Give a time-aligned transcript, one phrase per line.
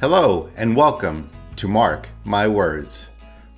[0.00, 3.10] Hello, and welcome to Mark My Words.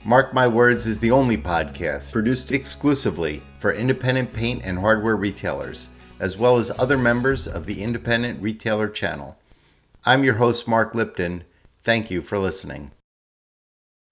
[0.06, 5.90] Mark My Words is the only podcast produced exclusively for independent paint and hardware retailers,
[6.18, 9.36] as well as other members of the Independent Retailer channel.
[10.06, 11.44] I'm your host, Mark Lipton.
[11.82, 12.92] Thank you for listening.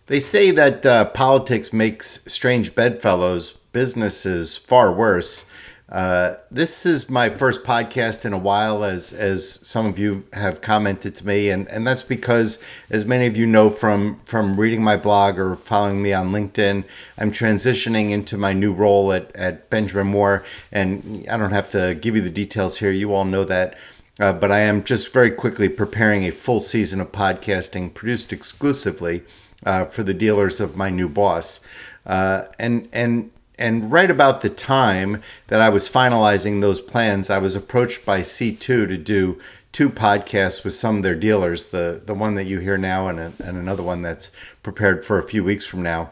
[0.04, 5.46] They say that uh, politics makes strange bedfellows, businesses far worse.
[5.90, 10.60] Uh, this is my first podcast in a while, as as some of you have
[10.60, 14.84] commented to me, and, and that's because, as many of you know from from reading
[14.84, 16.84] my blog or following me on LinkedIn,
[17.16, 21.94] I'm transitioning into my new role at at Benjamin Moore, and I don't have to
[21.94, 22.90] give you the details here.
[22.90, 23.76] You all know that.
[24.20, 29.22] Uh, but I am just very quickly preparing a full season of podcasting produced exclusively
[29.64, 31.60] uh, for the dealers of my new boss.
[32.04, 37.38] Uh, and and and right about the time that I was finalizing those plans, I
[37.38, 39.40] was approached by C2 to do
[39.72, 43.18] two podcasts with some of their dealers, the, the one that you hear now and,
[43.18, 44.30] a, and another one that's
[44.62, 46.10] prepared for a few weeks from now.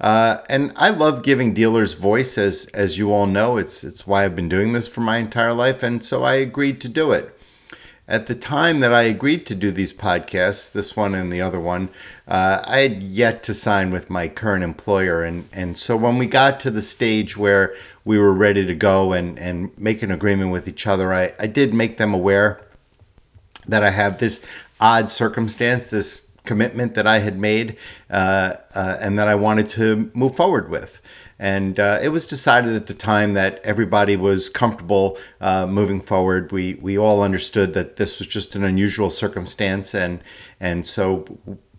[0.00, 3.56] Uh, and I love giving dealers voice, as as you all know.
[3.56, 6.80] It's it's why I've been doing this for my entire life, and so I agreed
[6.82, 7.36] to do it.
[8.08, 11.60] At the time that I agreed to do these podcasts, this one and the other
[11.60, 11.90] one,
[12.26, 15.22] uh, I had yet to sign with my current employer.
[15.22, 17.74] And, and so when we got to the stage where
[18.06, 21.46] we were ready to go and, and make an agreement with each other, I, I
[21.46, 22.62] did make them aware
[23.66, 24.42] that I have this
[24.80, 27.76] odd circumstance, this commitment that I had made,
[28.10, 31.00] uh, uh, and that I wanted to move forward with.
[31.38, 36.50] And uh, it was decided at the time that everybody was comfortable uh, moving forward.
[36.50, 40.20] We we all understood that this was just an unusual circumstance, and
[40.58, 41.38] and so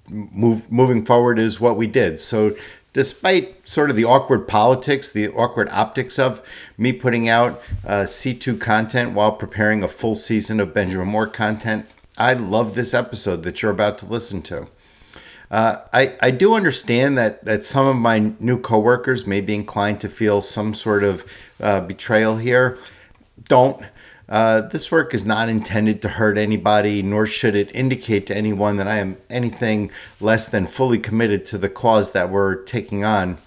[0.09, 2.21] move, moving forward is what we did.
[2.21, 2.55] So
[2.93, 6.41] despite sort of the awkward politics, the awkward optics of
[6.77, 11.85] me putting out uh, C2 content while preparing a full season of Benjamin Moore content,
[12.19, 14.67] I love this episode that you're about to listen to.
[15.49, 20.01] Uh, I, I do understand that, that some of my new coworkers may be inclined
[20.01, 21.25] to feel some sort of
[21.59, 22.77] uh, betrayal here.
[23.47, 23.83] Don't.
[24.27, 28.77] Uh, this work is not intended to hurt anybody, nor should it indicate to anyone
[28.77, 29.89] that I am anything
[30.19, 33.39] less than fully committed to the cause that we're taking on.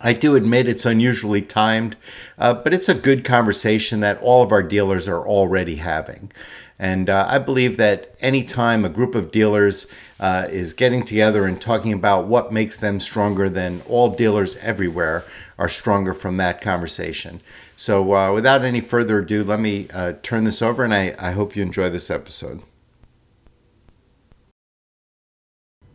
[0.00, 1.96] I do admit it's unusually timed,
[2.38, 6.30] uh, but it's a good conversation that all of our dealers are already having.
[6.78, 9.86] And uh, I believe that anytime a group of dealers
[10.18, 15.24] uh, is getting together and talking about what makes them stronger, then all dealers everywhere
[15.58, 17.40] are stronger from that conversation.
[17.76, 21.32] So, uh, without any further ado, let me uh, turn this over, and I, I
[21.32, 22.62] hope you enjoy this episode.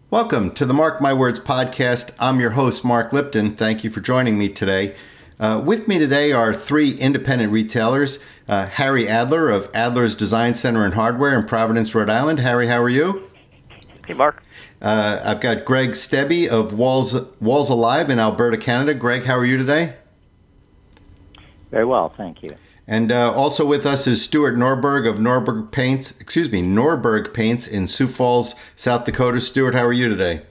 [0.10, 2.12] Welcome to the Mark My Words podcast.
[2.20, 3.56] I'm your host, Mark Lipton.
[3.56, 4.96] Thank you for joining me today.
[5.40, 8.20] Uh, with me today are three independent retailers
[8.50, 12.40] uh, Harry Adler of Adler's Design Center and Hardware in Providence, Rhode Island.
[12.40, 13.30] Harry, how are you?
[14.06, 14.44] Hey, Mark.
[14.82, 18.94] Uh, I've got Greg Stebby of Walls, Walls Alive in Alberta, Canada.
[18.94, 19.96] Greg, how are you today?
[21.72, 22.56] Very well, thank you.
[22.88, 27.68] And uh, also with us is Stuart Norberg of Norberg Paints, excuse me, Norberg Paints
[27.68, 29.40] in Sioux Falls, South Dakota.
[29.40, 30.42] Stuart, how are you today?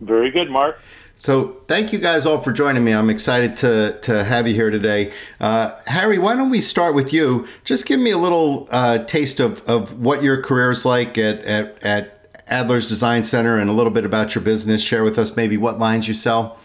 [0.00, 0.78] Very good, Mark.
[1.20, 2.94] So thank you guys all for joining me.
[2.94, 5.12] I'm excited to, to have you here today.
[5.38, 7.46] Uh, Harry, why don't we start with you?
[7.62, 11.44] Just give me a little uh, taste of, of what your career is like at,
[11.44, 14.80] at, at Adler's Design Center and a little bit about your business.
[14.80, 16.58] Share with us maybe what lines you sell.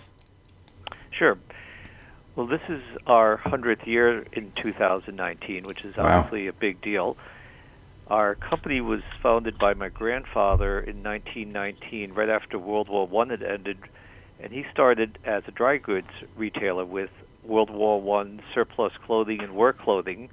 [1.11, 1.37] Sure.
[2.37, 6.51] Well, this is our 100th year in 2019, which is obviously wow.
[6.51, 7.17] a big deal.
[8.07, 13.43] Our company was founded by my grandfather in 1919, right after World War One had
[13.43, 13.79] ended
[14.39, 17.09] and he started as a dry goods retailer with
[17.43, 20.29] World War One surplus clothing and work clothing.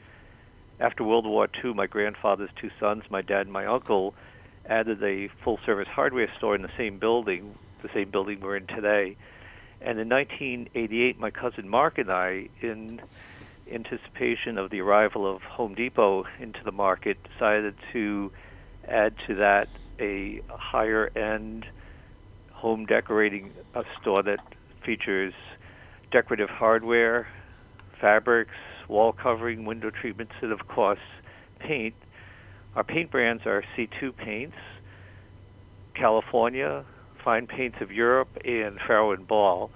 [0.80, 4.14] After World War II, my grandfather's two sons, my dad and my uncle,
[4.66, 9.16] added a full-service hardware store in the same building, the same building we're in today.
[9.80, 13.00] And in 1988, my cousin Mark and I, in
[13.70, 18.32] anticipation of the arrival of Home Depot into the market, decided to
[18.86, 19.68] add to that
[20.00, 21.66] a higher end
[22.62, 24.38] home decorating a store that
[24.86, 25.34] features
[26.12, 27.26] decorative hardware,
[28.00, 28.54] fabrics,
[28.88, 31.00] wall covering, window treatments, and of course,
[31.58, 31.94] paint.
[32.76, 34.56] Our paint brands are C2 Paints,
[35.94, 36.84] California,
[37.24, 39.68] Fine Paints of Europe, and Farrow and Ball.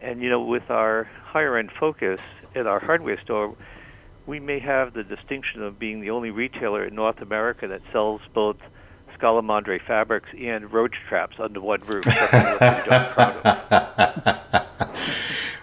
[0.00, 2.20] And you know, with our higher end focus
[2.54, 3.54] at our hardware store,
[4.26, 8.22] we may have the distinction of being the only retailer in North America that sells
[8.34, 8.56] both
[9.16, 9.42] Scala
[9.86, 12.04] fabrics and roach traps under one roof.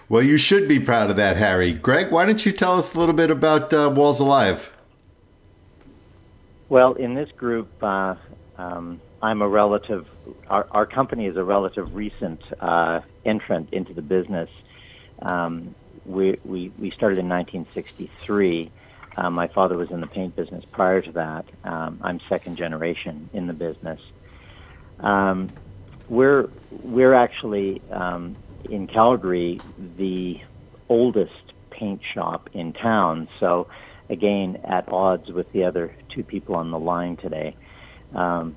[0.08, 1.72] well, you should be proud of that, Harry.
[1.72, 4.70] Greg, why don't you tell us a little bit about uh, Walls Alive?
[6.68, 8.16] Well, in this group, uh,
[8.58, 10.06] um, I'm a relative.
[10.48, 14.50] Our, our, company is a relative recent uh, entrant into the business.
[15.22, 15.74] Um,
[16.04, 18.70] we, we, we started in 1963.
[19.16, 21.44] Uh, my father was in the paint business prior to that.
[21.64, 24.00] Um, I'm second generation in the business.
[25.00, 25.50] Um,
[26.08, 26.48] we're
[26.82, 28.36] we're actually um,
[28.68, 29.60] in Calgary
[29.96, 30.40] the
[30.88, 33.28] oldest paint shop in town.
[33.40, 33.68] So
[34.08, 37.56] again, at odds with the other two people on the line today.
[38.14, 38.56] Um,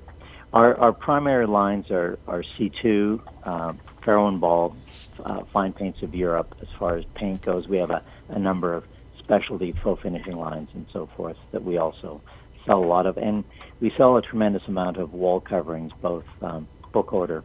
[0.52, 3.72] our, our primary lines are, are C2, uh,
[4.04, 4.74] Farrow and Ball,
[5.22, 6.54] uh, fine paints of Europe.
[6.62, 8.84] As far as paint goes, we have a, a number of
[9.28, 12.20] specialty faux finishing lines and so forth that we also
[12.64, 13.18] sell a lot of.
[13.18, 13.44] And
[13.80, 17.44] we sell a tremendous amount of wall coverings, both um, book order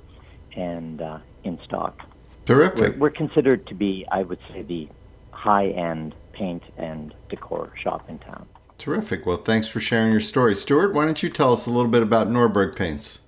[0.55, 1.99] and uh, in stock.
[2.45, 2.93] Terrific.
[2.93, 4.87] We're, we're, considered to be, I would say, the
[5.31, 8.47] high end paint and decor shop in town.
[8.77, 9.25] Terrific.
[9.25, 10.55] Well, thanks for sharing your story.
[10.55, 13.19] Stuart, why don't you tell us a little bit about Norberg Paints?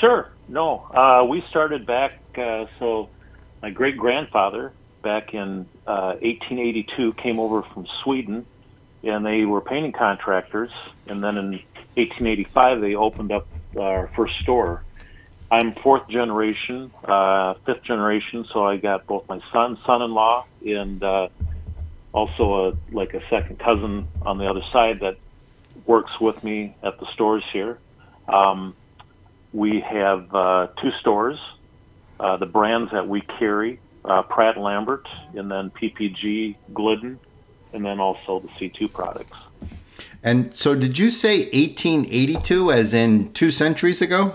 [0.00, 0.30] Sure.
[0.48, 3.08] No, uh, we started back, uh, so
[3.62, 4.72] my great grandfather
[5.02, 8.46] back in uh, 1882 came over from Sweden
[9.02, 10.70] and they were painting contractors.
[11.06, 11.50] And then in
[11.94, 13.48] 1885, they opened up
[13.78, 14.84] our first store.
[15.50, 21.28] I'm fourth generation, uh, fifth generation, so I got both my son, son-in-law, and uh,
[22.12, 25.16] also a like a second cousin on the other side that
[25.86, 27.80] works with me at the stores here.
[28.28, 28.76] Um,
[29.52, 31.38] we have uh, two stores.
[32.20, 37.18] Uh, the brands that we carry: uh, Pratt Lambert, and then PPG Glidden,
[37.72, 39.36] and then also the C2 products.
[40.22, 44.34] And so, did you say 1882, as in two centuries ago?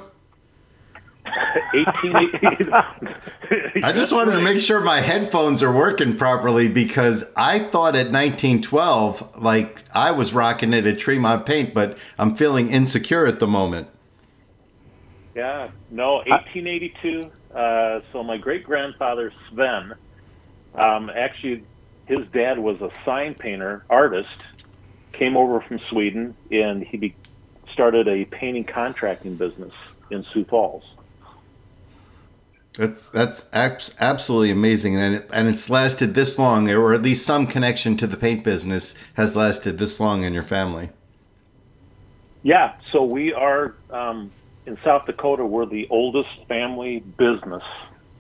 [1.74, 2.72] 1882.
[3.84, 8.12] I just wanted to make sure my headphones are working properly because I thought at
[8.12, 13.48] 1912, like I was rocking it at Tremont Paint, but I'm feeling insecure at the
[13.48, 13.88] moment.
[15.36, 17.30] Yeah, no, 1882.
[17.56, 19.94] Uh, so my great grandfather Sven,
[20.76, 21.64] um, actually,
[22.06, 24.38] his dad was a sign painter artist,
[25.14, 27.16] came over from Sweden, and he be-
[27.72, 29.72] started a painting contracting business
[30.12, 30.84] in Sioux Falls.
[32.74, 37.26] That's that's abs- absolutely amazing, and it, and it's lasted this long, or at least
[37.26, 40.90] some connection to the paint business has lasted this long in your family.
[42.44, 44.30] Yeah, so we are um,
[44.66, 45.46] in South Dakota.
[45.46, 47.64] We're the oldest family business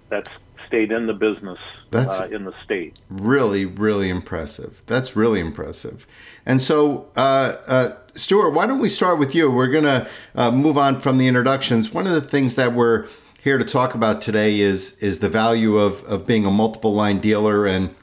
[0.10, 0.30] that's
[0.68, 1.60] stayed in the business
[1.92, 2.98] that's uh, in the state.
[3.10, 4.82] Really, really impressive.
[4.88, 6.08] That's really impressive.
[6.46, 9.52] And so, uh, uh, Stuart, why don't we start with you?
[9.52, 11.94] We're gonna uh, move on from the introductions.
[11.94, 13.08] One of the things that we're
[13.42, 17.20] here to talk about today is is the value of of being a multiple line
[17.20, 17.94] dealer and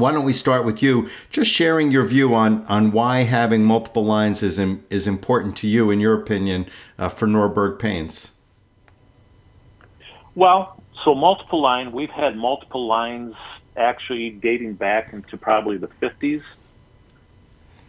[0.00, 4.04] why don't we start with you just sharing your view on on why having multiple
[4.04, 4.58] lines is
[4.90, 6.66] is important to you in your opinion
[6.98, 8.32] uh, for Norberg Paints
[10.34, 13.34] well so multiple line we've had multiple lines
[13.76, 16.42] actually dating back into probably the 50s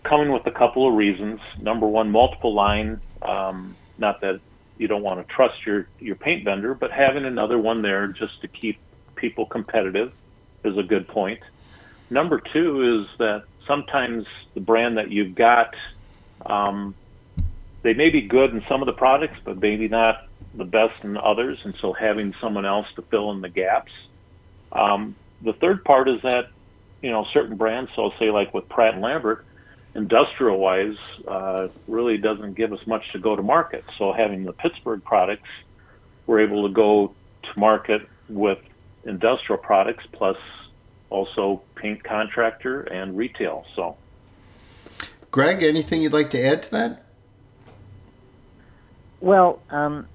[0.04, 4.40] coming with a couple of reasons number one multiple line um, not that
[4.78, 8.42] you don't want to trust your your paint vendor, but having another one there just
[8.42, 8.78] to keep
[9.16, 10.12] people competitive
[10.64, 11.40] is a good point.
[12.10, 15.74] Number two is that sometimes the brand that you've got,
[16.46, 16.96] um,
[17.82, 21.18] they may be good in some of the products, but maybe not the best in
[21.18, 23.92] others, and so having someone else to fill in the gaps.
[24.72, 26.50] Um, the third part is that
[27.02, 29.46] you know certain brands, so I'll say like with Pratt and Lambert,
[29.96, 33.84] industrial wise uh, really doesn't give us much to go to market.
[33.98, 35.50] So having the Pittsburgh products,
[36.26, 37.14] we're able to go
[37.44, 38.60] to market with
[39.06, 40.38] industrial products plus
[41.16, 43.66] also paint contractor and retail.
[43.76, 43.96] So,
[45.32, 47.06] Greg, anything you'd like to add to that?
[49.22, 50.08] Well, um,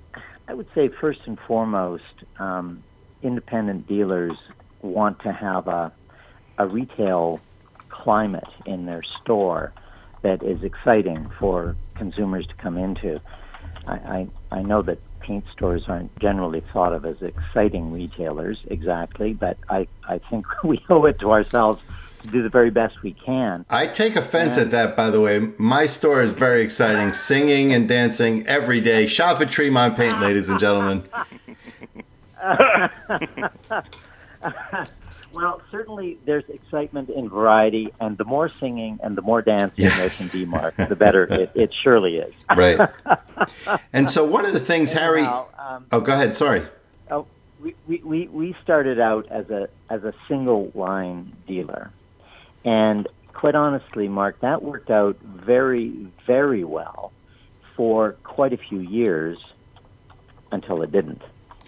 [0.47, 2.02] I would say first and foremost,
[2.38, 2.83] um,
[3.23, 4.37] independent dealers
[4.83, 5.92] want to have a,
[6.59, 7.40] a retail
[7.88, 9.73] climate in their store
[10.23, 13.21] that is exciting for consumers to come into.
[13.87, 14.28] I, I,
[14.59, 19.87] I know that paint stores aren't generally thought of as exciting retailers exactly, but I,
[20.09, 21.81] I think we owe it to ourselves
[22.23, 23.65] to do the very best we can.
[23.71, 25.53] I take offense and, at that, by the way.
[25.59, 29.07] My store is very exciting, singing and dancing every day.
[29.07, 31.05] Shop at Tremont Paint, ladies and gentlemen.
[35.33, 39.97] Well, certainly there's excitement and variety, and the more singing and the more dancing yes.
[39.97, 42.35] there can be, Mark, the better it, it surely is.
[42.55, 42.79] right.
[43.93, 45.23] And so one of the things, Harry.
[45.23, 46.35] Um, oh, go ahead.
[46.35, 46.63] Sorry.
[47.11, 47.27] Oh,
[47.61, 51.91] we, we, we started out as a as a single line dealer,
[52.65, 57.13] and quite honestly, Mark, that worked out very, very well
[57.77, 59.39] for quite a few years
[60.53, 61.23] until it didn't.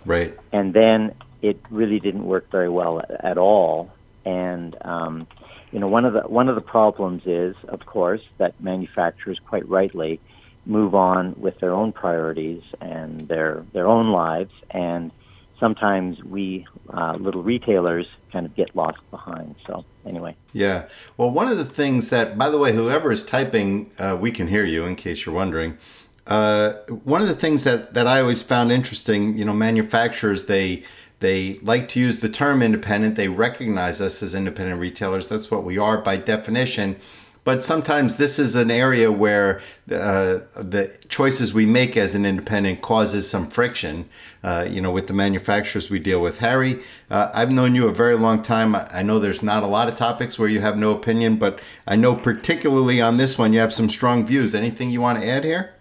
[0.04, 0.36] Right.
[0.52, 3.90] And then it really didn't work very well at, all.
[4.24, 5.26] And um,
[5.72, 9.68] you know, one of the one of the problems is, of course, that manufacturers quite
[9.68, 10.20] rightly
[10.64, 15.10] move on with their own priorities and their their own lives, and
[15.58, 19.56] sometimes we uh, little retailers kind of get lost behind.
[19.66, 20.36] So anyway.
[20.52, 20.88] Yeah.
[21.16, 24.46] Well, one of the things that, by the way, whoever is typing, uh, we can
[24.46, 24.84] hear you.
[24.84, 25.78] In case you're wondering.
[26.24, 30.84] Uh, one of the things that, that I always found interesting, you know, manufacturers they
[31.22, 33.14] they like to use the term independent.
[33.14, 35.28] They recognize us as independent retailers.
[35.28, 36.96] That's what we are by definition.
[37.44, 39.60] But sometimes this is an area where
[39.90, 44.08] uh, the choices we make as an independent causes some friction.
[44.44, 46.38] Uh, you know, with the manufacturers we deal with.
[46.38, 48.74] Harry, uh, I've known you a very long time.
[48.74, 51.94] I know there's not a lot of topics where you have no opinion, but I
[51.94, 54.52] know particularly on this one you have some strong views.
[54.52, 55.74] Anything you want to add here?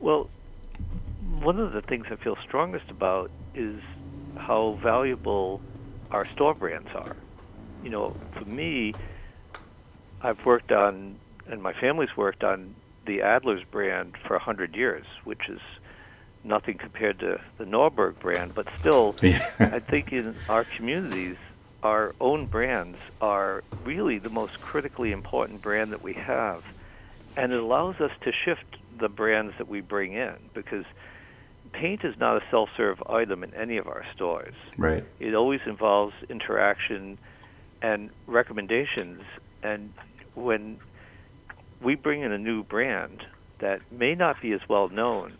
[0.00, 0.30] Well,
[1.42, 3.80] one of the things I feel strongest about is
[4.36, 5.60] how valuable
[6.10, 7.16] our store brands are.
[7.82, 8.94] You know, for me,
[10.22, 11.16] I've worked on,
[11.46, 12.74] and my family's worked on
[13.06, 15.60] the Adler's brand for a hundred years, which is
[16.44, 19.50] nothing compared to the Norberg brand, but still, yeah.
[19.58, 21.36] I think in our communities,
[21.82, 26.62] our own brands are really the most critically important brand that we have,
[27.36, 30.84] and it allows us to shift the brands that we bring in because
[31.72, 34.54] paint is not a self-serve item in any of our stores.
[34.76, 35.04] Right.
[35.18, 37.18] It always involves interaction
[37.82, 39.22] and recommendations.
[39.62, 39.92] And
[40.34, 40.78] when
[41.80, 43.24] we bring in a new brand
[43.58, 45.34] that may not be as well known,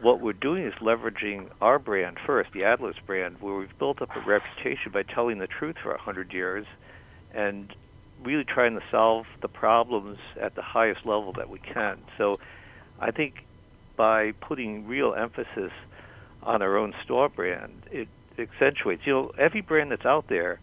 [0.00, 4.14] what we're doing is leveraging our brand first, the Adler's brand, where we've built up
[4.16, 6.66] a reputation by telling the truth for a hundred years,
[7.34, 7.74] and
[8.22, 11.98] really trying to solve the problems at the highest level that we can.
[12.16, 12.38] So,
[13.00, 13.44] I think
[14.02, 15.70] by putting real emphasis
[16.42, 19.06] on our own store brand, it accentuates.
[19.06, 20.58] You know, every brand that's out there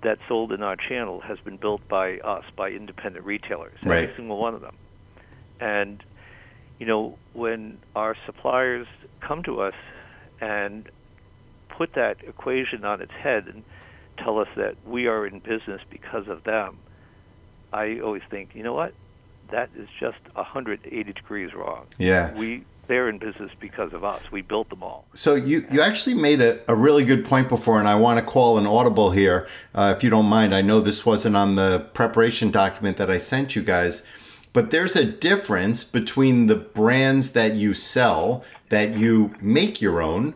[0.00, 3.76] that's sold in our channel has been built by us, by independent retailers.
[3.82, 4.04] Right.
[4.04, 4.76] Every single one of them.
[5.58, 6.04] And
[6.78, 8.86] you know, when our suppliers
[9.20, 9.74] come to us
[10.40, 10.88] and
[11.76, 13.64] put that equation on its head and
[14.18, 16.78] tell us that we are in business because of them,
[17.72, 18.94] I always think, you know what?
[19.50, 21.86] That is just 180 degrees wrong.
[21.98, 22.32] Yeah.
[22.34, 24.22] We they're in business because of us.
[24.32, 25.04] We built them all.
[25.12, 28.24] So you, you actually made a, a really good point before, and I want to
[28.24, 30.54] call an audible here, uh, if you don't mind.
[30.54, 34.06] I know this wasn't on the preparation document that I sent you guys,
[34.54, 40.34] but there's a difference between the brands that you sell that you make your own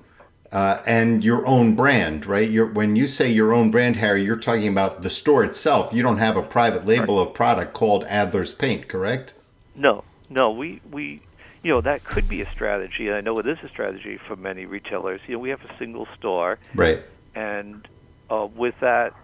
[0.52, 2.50] uh, and your own brand, right?
[2.50, 5.94] You're, when you say your own brand, Harry, you're talking about the store itself.
[5.94, 9.32] You don't have a private label of product called Adler's Paint, correct?
[9.74, 10.50] No, no.
[10.50, 11.22] We we,
[11.62, 14.36] you know, that could be a strategy, and I know it is a strategy for
[14.36, 15.22] many retailers.
[15.26, 17.02] You know, we have a single store, right?
[17.34, 17.88] And
[18.28, 19.14] uh, with that,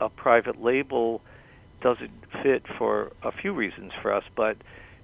[0.00, 1.20] a private label
[1.82, 2.10] doesn't
[2.42, 4.56] fit for a few reasons for us, but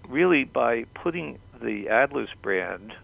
[0.08, 2.94] really by putting the Adler's brand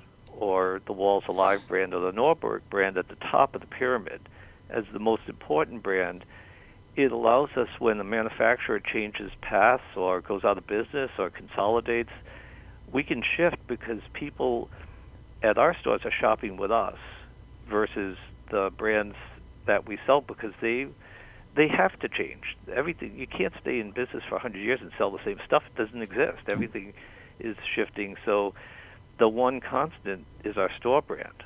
[0.40, 4.28] or the Walls Alive brand or the Norberg brand at the top of the pyramid
[4.70, 6.25] as the most important brand,
[6.97, 12.11] it allows us when the manufacturer changes paths or goes out of business or consolidates,
[12.92, 14.68] we can shift because people
[15.42, 16.99] at our stores are shopping with us
[17.68, 18.16] versus
[18.50, 19.16] the brands
[19.66, 20.87] that we sell because they
[21.56, 23.12] they have to change everything.
[23.16, 25.64] You can't stay in business for 100 years and sell the same stuff.
[25.66, 26.49] It doesn't exist.
[26.49, 26.92] Everything
[27.40, 28.14] is shifting.
[28.25, 28.54] So
[29.20, 31.44] the one constant is our store brand.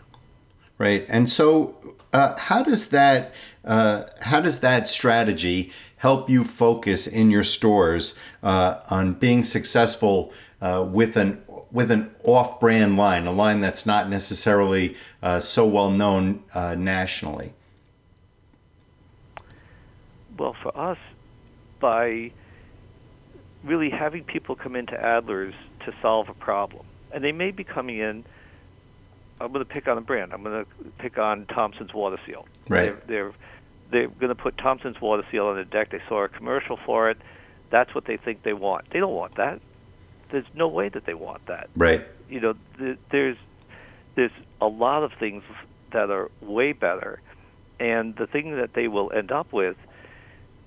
[0.78, 7.06] Right, and so uh, how does that uh, how does that strategy help you focus
[7.06, 13.32] in your stores uh, on being successful uh, with an with an off-brand line, a
[13.32, 17.52] line that's not necessarily uh, so well known uh, nationally?
[20.38, 20.98] Well, for us,
[21.80, 22.30] by
[23.64, 25.54] really having people come into Adler's
[25.84, 28.24] to solve a problem and they may be coming in.
[29.40, 30.32] I'm going to pick on a brand.
[30.32, 32.46] I'm going to pick on Thompson's Water Seal.
[32.68, 33.06] Right.
[33.06, 33.32] They're they're,
[33.90, 35.90] they're going to put Thompson's Water Seal on the deck.
[35.90, 37.18] They saw a commercial for it.
[37.70, 38.90] That's what they think they want.
[38.90, 39.60] They don't want that.
[40.30, 41.68] There's no way that they want that.
[41.76, 42.06] Right.
[42.28, 43.36] You know, th- there's
[44.14, 45.42] there's a lot of things
[45.92, 47.20] that are way better,
[47.78, 49.76] and the thing that they will end up with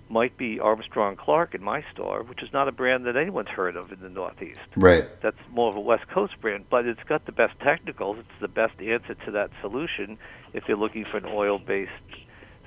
[0.09, 3.75] might be Armstrong Clark in my store, which is not a brand that anyone's heard
[3.75, 4.59] of in the Northeast.
[4.75, 5.05] Right.
[5.21, 8.17] That's more of a West Coast brand, but it's got the best technicals.
[8.19, 10.17] It's the best answer to that solution
[10.53, 11.91] if they're looking for an oil-based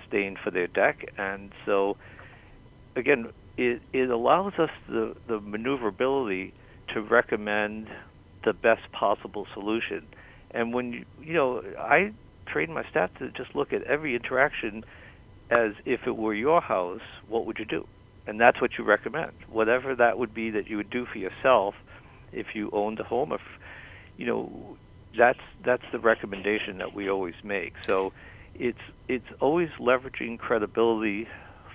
[0.07, 1.13] stain for their deck.
[1.17, 1.97] And so,
[2.95, 6.53] again, it it allows us the the maneuverability
[6.95, 7.89] to recommend
[8.45, 10.07] the best possible solution.
[10.51, 12.13] And when you you know, I
[12.47, 14.85] train my staff to just look at every interaction
[15.51, 17.87] as if it were your house, what would you do?
[18.27, 19.33] And that's what you recommend.
[19.49, 21.75] Whatever that would be that you would do for yourself
[22.33, 23.41] if you owned a home, if
[24.17, 24.77] you know,
[25.19, 27.73] that's that's the recommendation that we always make.
[27.87, 28.13] So
[28.55, 28.79] it's
[29.09, 31.27] it's always leveraging credibility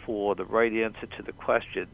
[0.05, 1.87] for the right answer to the question,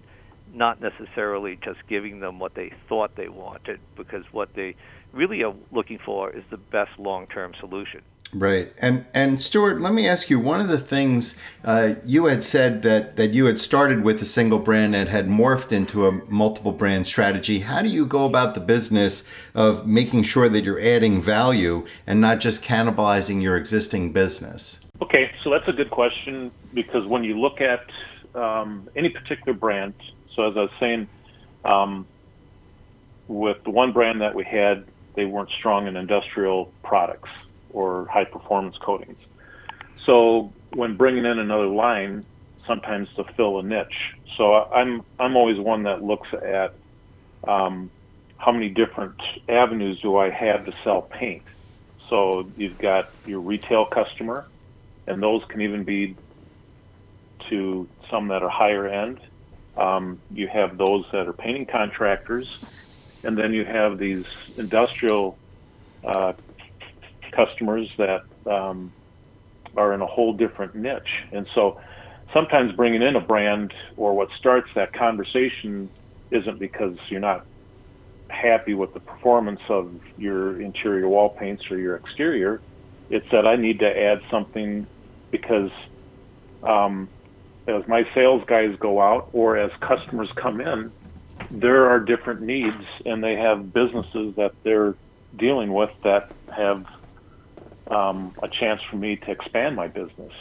[0.54, 4.76] not necessarily just giving them what they thought they wanted, because what they
[5.14, 8.02] really are looking for is the best long-term solution.
[8.34, 10.40] Right, and and Stuart, let me ask you.
[10.40, 14.26] One of the things uh, you had said that that you had started with a
[14.26, 17.60] single brand and had morphed into a multiple brand strategy.
[17.60, 22.22] How do you go about the business of making sure that you're adding value and
[22.22, 24.80] not just cannibalizing your existing business?
[25.02, 27.86] Okay, so that's a good question because when you look at
[28.34, 29.94] um, any particular brand,
[30.36, 31.10] so as I was saying,
[31.66, 32.08] um,
[33.28, 34.86] with the one brand that we had,
[35.16, 37.30] they weren't strong in industrial products
[37.74, 39.18] or high performance coatings.
[40.06, 42.26] So when bringing in another line,
[42.68, 44.16] sometimes to fill a niche.
[44.38, 46.76] So I'm I'm always one that looks at
[47.48, 47.92] um,
[48.38, 49.16] how many different
[49.50, 51.44] avenues do I have to sell paint.
[52.10, 54.46] So you've got your retail customer,
[55.08, 56.16] and those can even be
[57.50, 59.20] to some that are higher end.
[59.78, 64.26] Um, you have those that are painting contractors, and then you have these
[64.58, 65.38] industrial
[66.04, 66.34] uh,
[67.32, 68.92] customers that um,
[69.78, 71.24] are in a whole different niche.
[71.32, 71.80] And so
[72.34, 75.90] sometimes bringing in a brand or what starts that conversation
[76.32, 77.46] isn't because you're not
[78.30, 82.62] happy with the performance of your interior wall paints or your exterior.
[83.10, 84.88] It's that I need to add something
[85.32, 85.72] because
[86.64, 87.10] um,
[87.68, 90.92] as my sales guys go out or as customers come in,
[91.50, 94.96] there are different needs and they have businesses that they're
[95.38, 96.86] dealing with that have
[97.88, 100.32] um, a chance for me to expand my business.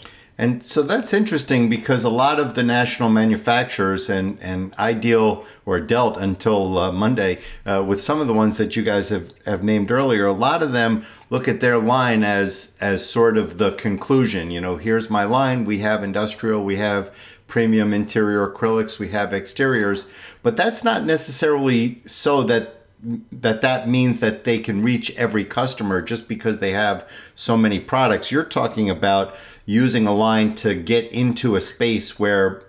[0.41, 5.45] And so that's interesting because a lot of the national manufacturers, and, and I deal
[5.67, 9.35] or dealt until uh, Monday uh, with some of the ones that you guys have,
[9.45, 13.59] have named earlier, a lot of them look at their line as, as sort of
[13.59, 14.51] the conclusion.
[14.51, 15.67] You know, here's my line.
[15.67, 17.15] We have industrial, we have
[17.47, 20.11] premium interior acrylics, we have exteriors,
[20.43, 26.03] but that's not necessarily so that that that means that they can reach every customer
[26.03, 28.31] just because they have so many products.
[28.31, 29.35] You're talking about
[29.65, 32.65] using a line to get into a space where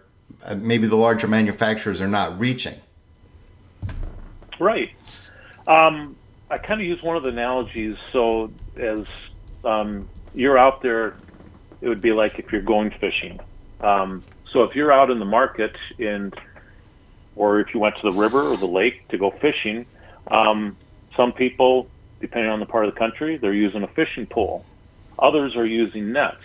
[0.46, 2.76] uh, maybe the larger manufacturers are not reaching.
[4.60, 4.92] Right.
[5.68, 6.16] Um,
[6.50, 7.98] I kind of use one of the analogies.
[8.12, 9.06] So as
[9.66, 11.16] um, you're out there,
[11.82, 13.40] it would be like if you're going fishing.
[13.82, 16.34] Um, so if you're out in the market and
[17.36, 19.86] or if you went to the river or the lake to go fishing,
[20.28, 20.78] um,
[21.16, 21.88] some people,
[22.20, 24.66] depending on the part of the country, they're using a fishing pole.
[25.20, 26.38] Others are using nets.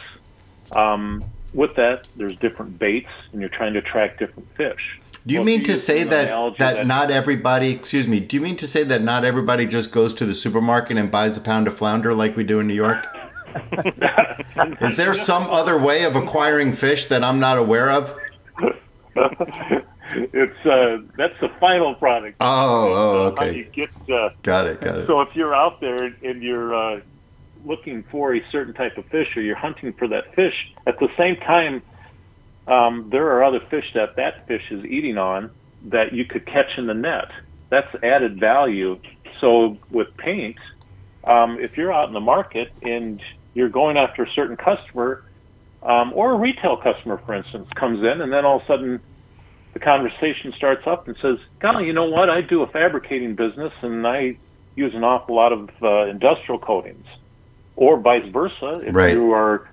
[0.75, 5.01] Um, with that, there's different baits, and you're trying to attract different fish.
[5.27, 8.41] Do you well, mean to say that, that, that not everybody, excuse me, do you
[8.41, 11.67] mean to say that not everybody just goes to the supermarket and buys a pound
[11.67, 13.07] of flounder like we do in New York?
[14.81, 18.17] Is there some other way of acquiring fish that I'm not aware of?
[20.13, 22.37] it's uh, that's the final product.
[22.41, 23.47] Oh, oh, okay.
[23.47, 25.07] How you get uh, got it, got it.
[25.07, 27.01] So if you're out there and you're uh,
[27.65, 30.55] looking for a certain type of fish, or you're hunting for that fish,
[30.87, 31.83] at the same time,
[32.67, 35.51] um, there are other fish that that fish is eating on
[35.85, 37.31] that you could catch in the net.
[37.71, 39.01] That's added value.
[39.41, 40.57] So with paint,
[41.25, 43.21] um, if you're out in the market and
[43.55, 45.25] you're going after a certain customer,
[45.83, 49.01] um, or a retail customer, for instance, comes in, and then all of a sudden
[49.77, 52.31] the conversation starts up and says, "Golly, you know what?
[52.31, 54.39] I do a fabricating business, and I
[54.75, 57.05] use an awful lot of uh, industrial coatings."
[57.77, 59.13] Or vice versa, if right.
[59.13, 59.69] you are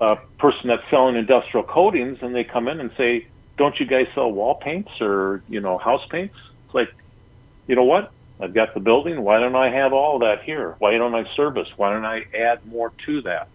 [0.00, 4.06] a person that's selling industrial coatings, and they come in and say, "Don't you guys
[4.14, 6.36] sell wall paints or you know house paints?"
[6.66, 6.94] It's like,
[7.66, 8.12] you know what?
[8.40, 9.22] I've got the building.
[9.22, 10.76] Why don't I have all that here?
[10.78, 11.66] Why don't I service?
[11.76, 13.48] Why don't I add more to that?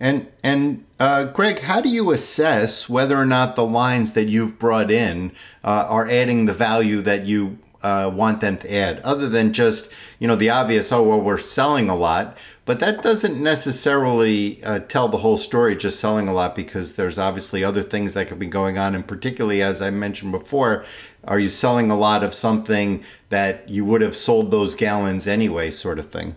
[0.00, 4.58] And and uh, Greg, how do you assess whether or not the lines that you've
[4.58, 5.32] brought in
[5.64, 9.92] uh, are adding the value that you uh, want them to add, other than just
[10.18, 10.92] you know the obvious?
[10.92, 15.76] Oh well, we're selling a lot, but that doesn't necessarily uh, tell the whole story.
[15.76, 19.06] Just selling a lot because there's obviously other things that could be going on, and
[19.06, 20.84] particularly as I mentioned before,
[21.24, 25.72] are you selling a lot of something that you would have sold those gallons anyway,
[25.72, 26.36] sort of thing?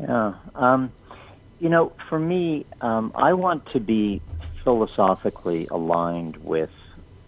[0.00, 0.34] Yeah.
[0.54, 0.92] Um
[1.62, 4.20] you know, for me, um, I want to be
[4.64, 6.70] philosophically aligned with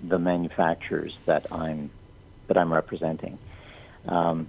[0.02, 1.88] the manufacturers that I'm
[2.48, 3.38] that I'm representing.
[4.08, 4.48] Um,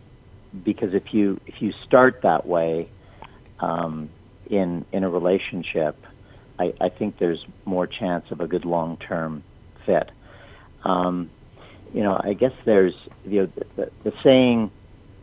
[0.63, 2.89] because if you if you start that way
[3.59, 4.09] um,
[4.49, 6.03] in in a relationship,
[6.57, 9.43] I, I think there's more chance of a good long term
[9.85, 10.09] fit.
[10.83, 11.29] Um,
[11.93, 14.71] you know, I guess there's you know, the, the, the saying,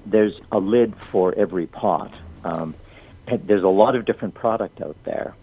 [0.06, 2.76] "There's a lid for every pot." Um,
[3.46, 5.34] there's a lot of different product out there.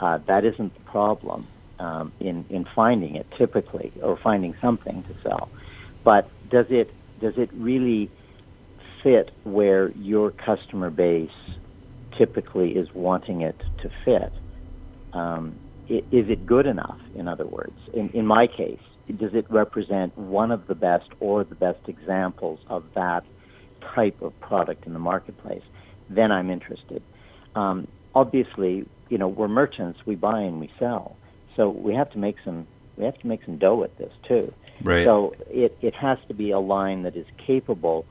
[0.00, 1.46] Uh, that isn't the problem
[1.78, 5.48] um, in in finding it typically, or finding something to sell.
[6.04, 6.90] But does it
[7.20, 8.10] does it really
[9.02, 11.30] fit where your customer base
[12.18, 14.32] typically is wanting it to fit?
[15.12, 16.98] Um, is it good enough?
[17.16, 18.78] In other words, in, in my case,
[19.18, 23.24] does it represent one of the best or the best examples of that
[23.94, 25.62] type of product in the marketplace?
[26.08, 27.02] Then I'm interested.
[27.54, 31.16] Um, obviously, you know, we're merchants; we buy and we sell,
[31.56, 34.52] so we have to make some we have to make some dough with this too.
[34.82, 35.04] Right.
[35.04, 38.06] So it it has to be a line that is capable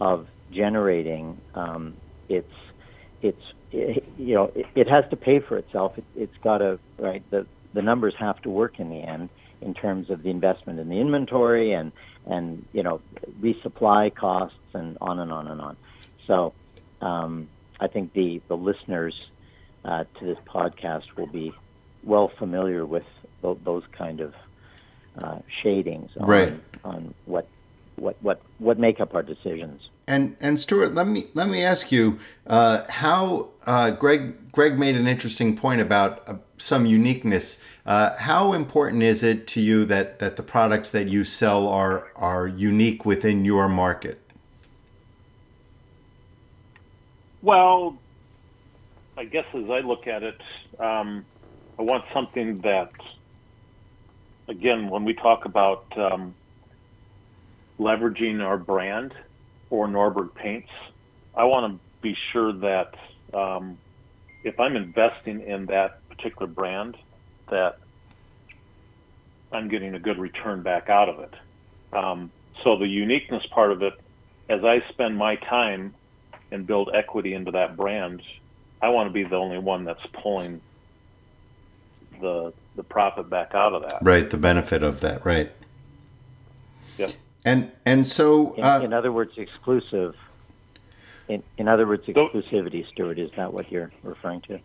[0.00, 1.96] of generating um,
[2.28, 2.52] its
[3.22, 3.40] its
[3.72, 5.96] it, you know it, it, has to pay for itself.
[5.96, 9.30] It, it's got to right the the numbers have to work in the end
[9.60, 11.92] in terms of the investment in the inventory and
[12.26, 13.00] and you know
[13.40, 15.76] resupply costs and on and on and on.
[16.26, 16.52] So
[17.00, 17.48] um,
[17.80, 19.14] I think the the listeners
[19.84, 21.52] uh, to this podcast will be
[22.02, 23.04] well familiar with
[23.42, 24.34] th- those kind of
[25.18, 26.60] uh, shadings on, right.
[26.84, 27.48] on what
[27.96, 29.88] what what what make up our decisions.
[30.06, 34.96] And and Stuart, let me let me ask you uh, how uh, Greg Greg made
[34.96, 37.62] an interesting point about uh, some uniqueness.
[37.86, 42.08] Uh, how important is it to you that that the products that you sell are
[42.16, 44.20] are unique within your market?
[47.44, 48.02] Well,
[49.18, 50.40] I guess as I look at it,
[50.80, 51.26] um,
[51.78, 52.88] I want something that,
[54.48, 56.36] again, when we talk about um,
[57.78, 59.12] leveraging our brand
[59.68, 60.70] or Norberg Paints,
[61.34, 62.88] I want to be sure that
[63.36, 63.78] um,
[64.42, 66.96] if I'm investing in that particular brand,
[67.50, 67.74] that
[69.52, 71.34] I'm getting a good return back out of it.
[71.94, 72.32] Um,
[72.64, 73.92] so the uniqueness part of it,
[74.48, 75.94] as I spend my time
[76.54, 78.22] and build equity into that brand,
[78.80, 80.60] I want to be the only one that's pulling
[82.20, 83.98] the the profit back out of that.
[84.02, 85.50] Right, the benefit of that, right.
[86.96, 87.10] Yep.
[87.44, 90.14] And and so, uh, in, in, other words, exclusive.
[91.26, 93.18] In, in other words, exclusivity, Stuart.
[93.18, 94.60] Is that what you're referring to?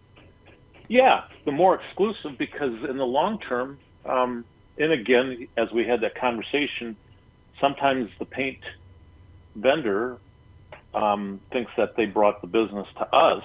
[0.87, 4.45] Yeah, the more exclusive because in the long term, um,
[4.77, 6.95] and again, as we had that conversation,
[7.59, 8.59] sometimes the paint
[9.55, 10.17] vendor
[10.93, 13.43] um, thinks that they brought the business to us,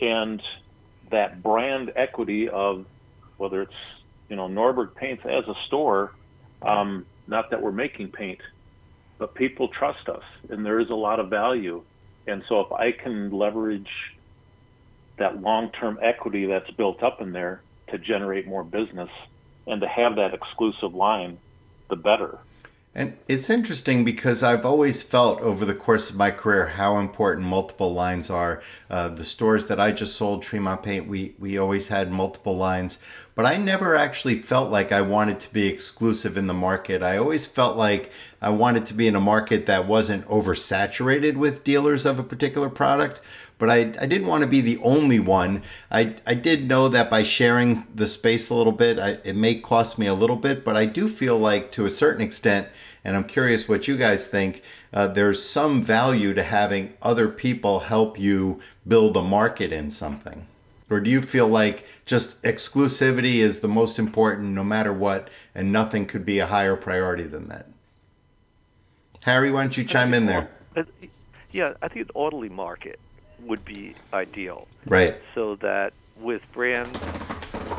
[0.00, 0.42] and
[1.10, 2.86] that brand equity of
[3.36, 3.72] whether it's
[4.28, 6.12] you know Norberg Paints as a store
[6.64, 8.40] um, not that we're making paint,
[9.18, 11.82] but people trust us, and there is a lot of value.
[12.26, 13.90] And so, if I can leverage
[15.18, 19.10] that long-term equity that's built up in there to generate more business
[19.66, 21.38] and to have that exclusive line,
[21.90, 22.38] the better.
[22.94, 27.46] And it's interesting because I've always felt over the course of my career how important
[27.46, 28.62] multiple lines are.
[28.90, 32.98] Uh, the stores that I just sold, Tremont Paint, we, we always had multiple lines,
[33.34, 37.02] but I never actually felt like I wanted to be exclusive in the market.
[37.02, 41.64] I always felt like I wanted to be in a market that wasn't oversaturated with
[41.64, 43.22] dealers of a particular product,
[43.62, 45.62] but I, I didn't want to be the only one.
[45.88, 49.54] I, I did know that by sharing the space a little bit, I, it may
[49.54, 52.66] cost me a little bit, but I do feel like to a certain extent,
[53.04, 57.78] and I'm curious what you guys think, uh, there's some value to having other people
[57.78, 60.48] help you build a market in something.
[60.90, 65.70] Or do you feel like just exclusivity is the most important no matter what, and
[65.70, 67.68] nothing could be a higher priority than that?
[69.22, 70.50] Harry, why don't you chime in there?
[71.52, 72.98] Yeah, I think an orderly market
[73.46, 74.66] would be ideal.
[74.86, 75.16] Right.
[75.34, 76.98] So that with brands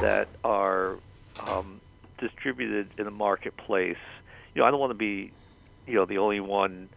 [0.02, 0.97] that are
[1.47, 1.80] um,
[2.17, 3.97] distributed in the marketplace,
[4.54, 5.32] you know, I don't want to be,
[5.88, 6.89] you know, the only one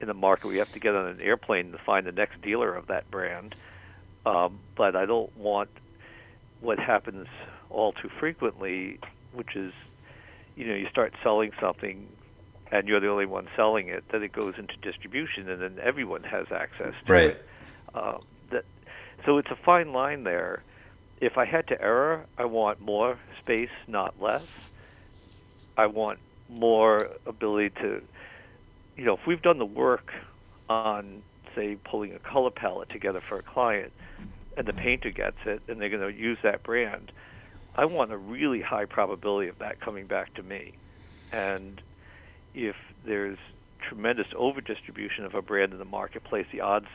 [0.00, 0.48] in the market.
[0.48, 3.54] We have to get on an airplane to find the next dealer of that brand.
[4.26, 5.70] Um, but I don't want
[6.60, 7.26] what happens
[7.70, 8.98] all too frequently,
[9.32, 9.72] which is,
[10.56, 12.08] you know, you start selling something
[12.70, 16.22] and you're the only one selling it, then it goes into distribution, and then everyone
[16.22, 17.30] has access to right.
[17.30, 17.47] it.
[17.94, 18.18] Uh,
[18.52, 18.64] that,
[19.26, 20.64] so it's a fine line there.
[21.20, 24.48] If I had to error, I want more space, not less.
[25.76, 28.02] I want more ability to,
[28.96, 30.12] you know, if we've done the work
[30.68, 31.22] on,
[31.56, 33.92] say, pulling a color palette together for a client,
[34.56, 37.12] and the painter gets it, and they're going to use that brand,
[37.76, 40.78] I want a really high probability of that coming back to me.
[41.32, 41.82] and
[42.54, 43.38] if there's
[43.88, 46.88] tremendous over distribution of a brand in the marketplace, the odds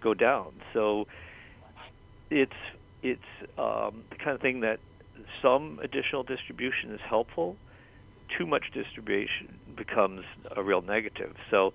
[0.00, 0.52] go down.
[0.72, 1.06] So
[2.30, 2.52] it's
[3.02, 3.20] it's
[3.58, 4.80] um, the kind of thing that
[5.42, 7.56] some additional distribution is helpful.
[8.36, 11.34] Too much distribution becomes a real negative.
[11.50, 11.72] So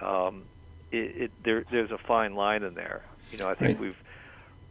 [0.00, 0.44] um,
[0.90, 3.02] it, it, there, there's a fine line in there.
[3.30, 3.80] You know, I think right.
[3.80, 4.02] we've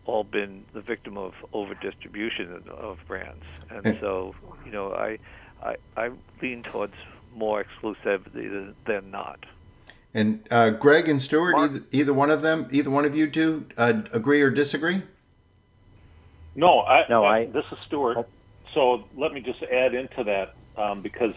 [0.05, 4.35] all been the victim of over distribution of brands, and so
[4.65, 5.19] you know, I,
[5.63, 6.09] I, I
[6.41, 6.95] lean towards
[7.33, 9.45] more exclusivity than, than not.
[10.13, 13.65] And uh, Greg and Stuart, either, either, one of them, either one of you do
[13.77, 15.03] uh, agree or disagree?
[16.53, 17.45] No, I, no, I.
[17.45, 18.17] This is Stuart.
[18.17, 18.25] Oh.
[18.73, 21.33] So let me just add into that um, because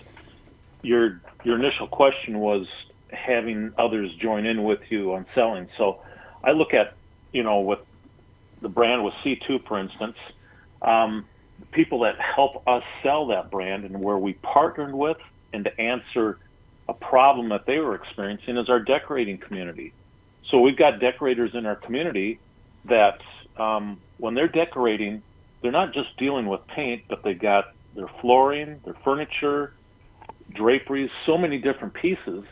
[0.83, 2.67] your your initial question was
[3.11, 5.69] having others join in with you on selling.
[5.77, 6.01] So
[6.43, 6.95] I look at
[7.33, 7.81] you know with
[8.61, 10.17] the brand with C2, for instance,
[10.83, 11.27] um,
[11.73, 15.19] people that help us sell that brand and where we partnered with
[15.53, 16.39] and to answer
[16.89, 19.95] a problem that they were experiencing is our decorating community.
[20.51, 22.41] So we've got decorators in our community
[22.85, 23.19] that
[23.57, 25.23] um, when they're decorating,
[25.63, 29.73] they're not just dealing with paint, but they got their flooring, their furniture,
[30.53, 32.45] draperies, so many different pieces.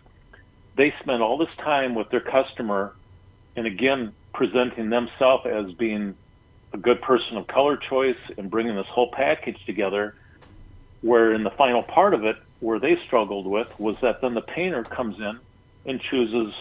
[0.77, 2.95] They spend all this time with their customer,
[3.57, 6.17] and again, presenting themselves as being
[6.73, 10.15] a good person of color choice and bringing this whole package together.
[11.03, 14.41] Where in the final part of it, where they struggled with was that then the
[14.41, 15.41] painter comes in
[15.85, 16.55] and chooses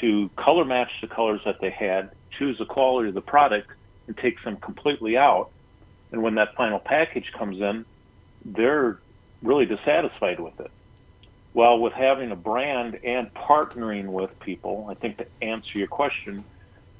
[0.00, 3.68] to color match the colors that they had, choose the quality of the product,
[4.06, 5.50] and takes them completely out.
[6.12, 7.86] And when that final package comes in,
[8.44, 9.00] they're
[9.42, 10.70] really dissatisfied with it.
[11.54, 16.44] Well, with having a brand and partnering with people, I think to answer your question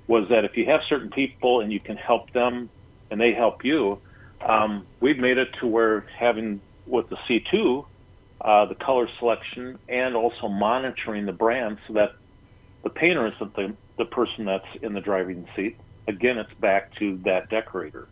[0.08, 2.70] was that if you have certain people and you can help them
[3.10, 4.02] and they help you,
[4.46, 7.84] um, we've made it to where having with the C2,
[8.40, 12.10] uh, the color selection, and also monitoring the brand so that
[12.82, 15.76] the painter isn't the, the person that's in the driving seat.
[16.08, 18.08] Again, it's back to that decorator.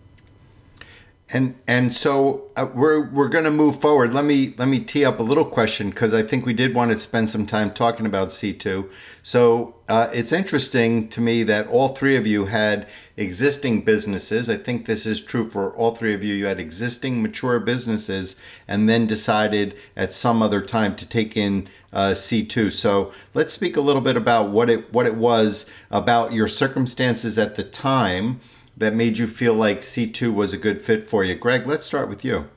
[1.31, 4.15] And and so uh, we're we're going to move forward.
[4.15, 6.91] Let me let me tee up a little question because I think we did want
[6.91, 8.89] to spend some time talking about C two.
[9.23, 12.89] So uh, it's interesting to me that all three of you had
[13.19, 14.49] existing businesses.
[14.49, 16.35] I think this is true for all three of you.
[16.35, 18.37] You had existing mature businesses
[18.67, 22.73] and then decided at some other time to take in uh, C2.
[22.73, 27.37] So let's speak a little bit about what it what it was about your circumstances
[27.37, 28.41] at the time
[28.79, 31.35] that made you feel like C2 was a good fit for you.
[31.35, 32.49] Greg, let's start with you.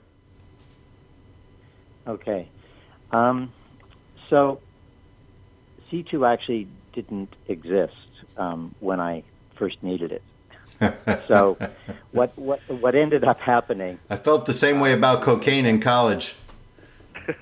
[2.08, 2.48] Okay.
[3.12, 3.52] Um,
[4.30, 4.62] so
[5.90, 7.94] C2 actually didn't exist
[8.38, 9.24] um, when I
[9.58, 10.24] first needed it.
[11.28, 11.58] so
[12.12, 14.00] what what what ended up happening?
[14.10, 16.34] I felt the same way about cocaine in college.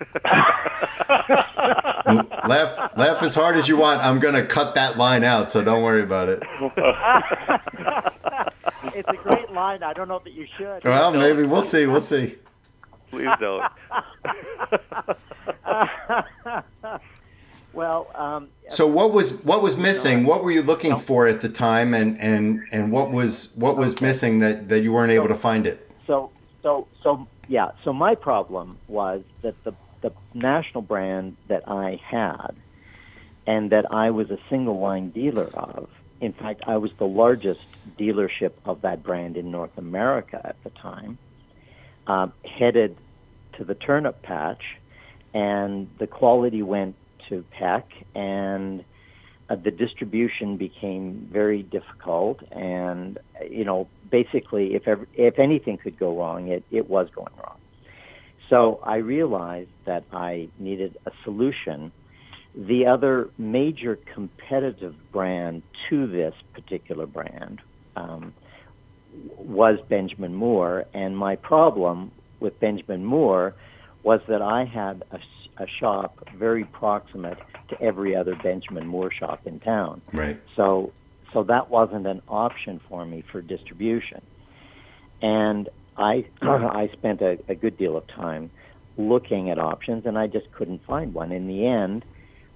[2.45, 4.01] laugh laugh as hard as you want.
[4.01, 6.43] I'm gonna cut that line out, so don't worry about it.
[8.95, 9.83] it's a great line.
[9.83, 10.83] I don't know that you should.
[10.83, 11.85] Well, maybe we'll see.
[11.85, 12.35] We'll see.
[13.09, 13.63] Please don't.
[17.73, 20.25] well, um, so what was what was missing?
[20.25, 23.95] What were you looking for at the time, and and and what was what was
[23.95, 24.05] okay.
[24.05, 25.89] missing that that you weren't able to find it?
[26.05, 27.71] So so so yeah.
[27.83, 32.55] So my problem was that the the national brand that I had,
[33.47, 35.89] and that I was a single line dealer of.
[36.21, 37.61] In fact, I was the largest
[37.97, 41.17] dealership of that brand in North America at the time.
[42.07, 42.97] Uh, headed
[43.57, 44.63] to the turnip patch,
[45.33, 46.95] and the quality went
[47.29, 48.83] to Peck, and
[49.49, 52.41] uh, the distribution became very difficult.
[52.51, 57.33] And you know, basically, if ever, if anything could go wrong, it it was going
[57.37, 57.57] wrong.
[58.49, 61.91] So I realized that I needed a solution.
[62.55, 67.61] The other major competitive brand to this particular brand
[67.95, 68.33] um,
[69.37, 73.53] was Benjamin Moore, and my problem with Benjamin Moore
[74.03, 75.19] was that I had a
[75.59, 77.37] a shop very proximate
[77.69, 80.01] to every other Benjamin Moore shop in town.
[80.13, 80.39] Right.
[80.55, 80.91] So
[81.33, 84.21] so that wasn't an option for me for distribution.
[85.21, 88.49] And I I spent a, a good deal of time
[88.97, 91.31] looking at options, and I just couldn't find one.
[91.31, 92.03] In the end,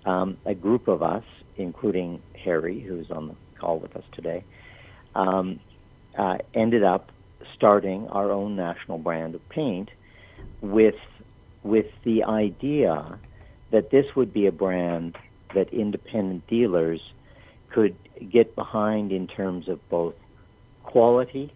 [0.05, 1.23] um, a group of us,
[1.57, 4.43] including Harry, who's on the call with us today,
[5.15, 5.59] um,
[6.17, 7.11] uh, ended up
[7.55, 9.89] starting our own national brand of paint
[10.61, 10.95] with
[11.63, 13.17] with the idea
[13.71, 15.17] that this would be a brand
[15.55, 16.99] that independent dealers
[17.71, 17.95] could
[18.31, 20.13] get behind in terms of both
[20.83, 21.53] quality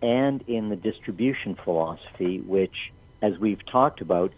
[0.00, 4.32] and in the distribution philosophy, which, as we've talked about,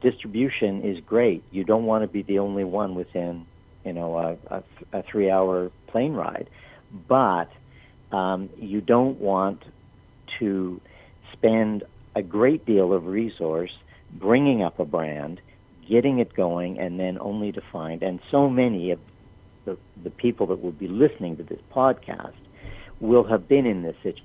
[0.00, 1.42] distribution is great.
[1.50, 3.46] You don't want to be the only one within,
[3.84, 4.62] you know, a, a,
[4.98, 6.48] a three-hour plane ride,
[7.08, 7.48] but
[8.16, 9.62] um, you don't want
[10.38, 10.80] to
[11.32, 11.84] spend
[12.14, 13.70] a great deal of resource
[14.12, 15.40] bringing up a brand,
[15.88, 18.98] getting it going, and then only to find, and so many of
[19.64, 22.32] the, the people that will be listening to this podcast
[23.00, 24.24] will have been in this situation.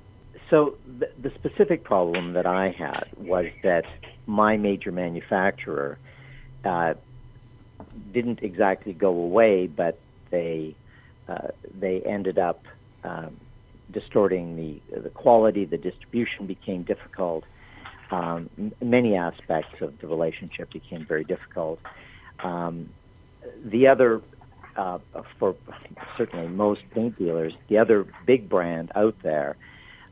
[0.49, 3.85] So the, the specific problem that I had was that
[4.25, 5.97] my major manufacturer
[6.65, 6.93] uh,
[8.13, 9.99] didn't exactly go away, but
[10.31, 10.75] they
[11.27, 11.47] uh,
[11.79, 12.63] they ended up
[13.03, 13.37] um,
[13.91, 15.65] distorting the the quality.
[15.65, 17.43] The distribution became difficult.
[18.11, 18.49] Um,
[18.81, 21.79] many aspects of the relationship became very difficult.
[22.43, 22.89] Um,
[23.65, 24.21] the other,
[24.75, 24.99] uh,
[25.39, 25.55] for
[26.17, 29.55] certainly most paint dealers, the other big brand out there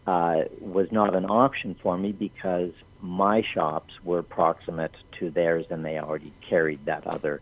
[0.08, 5.83] uh, was not an option for me because my shops were proximate to theirs and
[5.83, 7.41] they already carried that other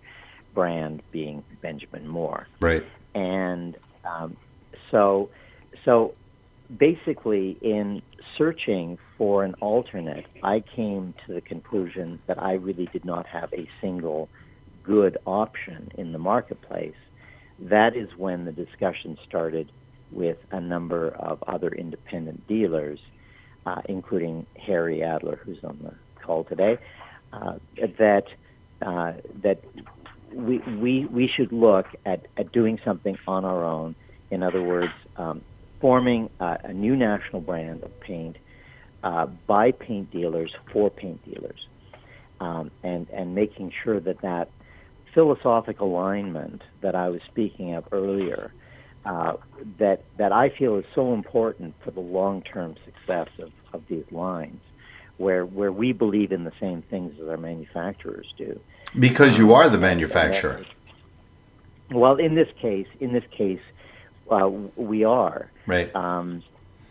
[0.54, 2.48] brand being Benjamin Moore.
[2.60, 2.84] Right.
[3.14, 4.38] And um,
[4.92, 5.30] so,
[5.86, 6.14] so
[6.76, 8.02] basically, in
[8.38, 13.52] searching for an alternate, I came to the conclusion that I really did not have
[13.54, 14.30] a single
[14.84, 16.96] good option in the marketplace.
[17.60, 19.72] That is when the discussion started
[20.12, 23.00] with a number of other independent dealers,
[23.70, 26.78] uh, including Harry Adler, who's on the call today,
[27.34, 27.54] uh,
[28.00, 28.24] that
[28.82, 29.64] uh, that
[30.34, 33.96] we, we we should look at, at doing something on our own.
[34.32, 35.42] In other words, um,
[35.82, 38.38] forming a, a, new national brand of paint
[39.04, 41.68] uh, by paint dealers for paint dealers,
[42.40, 44.50] um, and and making sure that that
[45.14, 48.52] philosophic alignment that I was speaking of earlier
[49.06, 49.34] uh,
[49.78, 54.62] that that I feel is so important for the long-term success of, of these lines,
[55.18, 58.60] where where we believe in the same things as our manufacturers do.
[58.98, 60.66] Because you are the manufacturer.
[61.92, 63.62] Well, in this case, in this case,
[64.30, 65.50] uh, we are.
[65.66, 65.94] Right.
[65.96, 66.44] Um,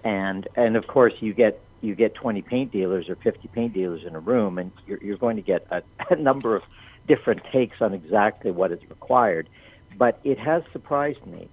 [0.05, 4.03] and and of course, you get you get 20 paint dealers or 50 paint dealers
[4.05, 6.63] in a room, and you're, you're going to get a, a number of
[7.07, 9.49] different takes on exactly what is required.
[9.97, 11.49] But it has surprised me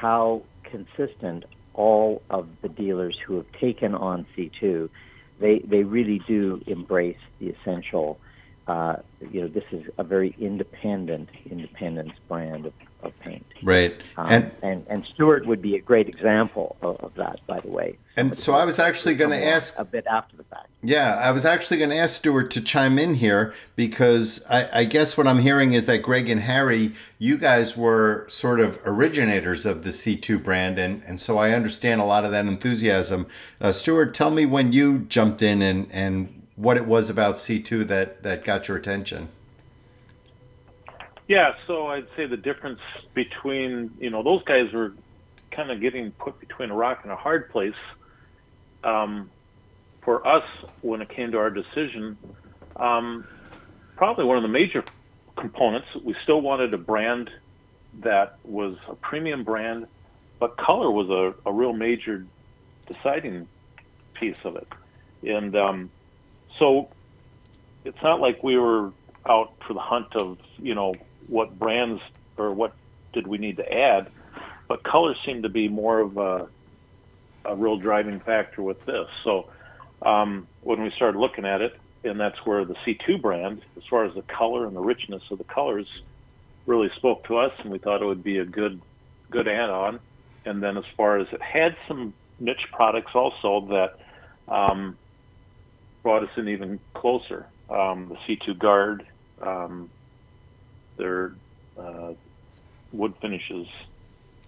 [0.00, 4.88] how consistent all of the dealers who have taken on C2,
[5.40, 8.18] they, they really do embrace the essential.
[8.66, 8.96] Uh,
[9.30, 13.46] you know, this is a very independent independence brand of of paint.
[13.62, 13.94] Right.
[14.16, 17.68] Um, and, and and Stuart would be a great example of, of that, by the
[17.68, 17.98] way.
[18.16, 20.35] And so I was actually going to ask a bit after.
[20.86, 24.84] Yeah, I was actually going to ask Stuart to chime in here because I, I,
[24.84, 29.66] guess what I'm hearing is that Greg and Harry, you guys were sort of originators
[29.66, 33.26] of the C2 brand, and and so I understand a lot of that enthusiasm.
[33.60, 37.84] Uh, Stuart, tell me when you jumped in and and what it was about C2
[37.88, 39.28] that that got your attention.
[41.26, 42.80] Yeah, so I'd say the difference
[43.12, 44.92] between you know those guys were
[45.50, 47.74] kind of getting put between a rock and a hard place.
[48.84, 49.30] Um,
[50.06, 50.44] for us,
[50.82, 52.16] when it came to our decision,
[52.76, 53.26] um,
[53.96, 54.84] probably one of the major
[55.36, 57.28] components, we still wanted a brand
[58.04, 59.88] that was a premium brand,
[60.38, 62.24] but color was a, a real major
[62.86, 63.48] deciding
[64.14, 64.68] piece of it.
[65.24, 65.90] And um,
[66.60, 66.88] so
[67.84, 68.92] it's not like we were
[69.28, 70.94] out for the hunt of you know
[71.26, 72.00] what brands
[72.36, 72.76] or what
[73.12, 74.12] did we need to add,
[74.68, 76.48] but color seemed to be more of a,
[77.44, 79.08] a real driving factor with this.
[79.24, 79.48] So
[80.02, 84.04] um, when we started looking at it, and that's where the C2 brand, as far
[84.04, 85.86] as the color and the richness of the colors,
[86.66, 88.80] really spoke to us, and we thought it would be a good
[89.30, 89.98] good add-on.
[90.44, 93.98] And then as far as it had some niche products also that
[94.52, 94.96] um,
[96.02, 97.46] brought us in even closer.
[97.68, 99.04] Um, the C2 Guard,
[99.42, 99.90] um,
[100.96, 101.32] their
[101.76, 102.12] uh,
[102.92, 103.66] wood finishes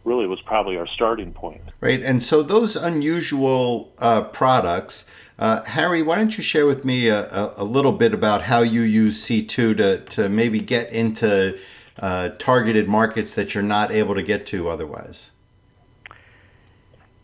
[0.05, 1.61] really was probably our starting point.
[1.81, 5.09] Right, and so those unusual uh, products.
[5.39, 8.61] Uh, Harry, why don't you share with me a, a, a, little bit about how
[8.61, 11.57] you use C2 to, to maybe get into
[12.01, 15.31] uh, targeted markets that you're not able to get to otherwise?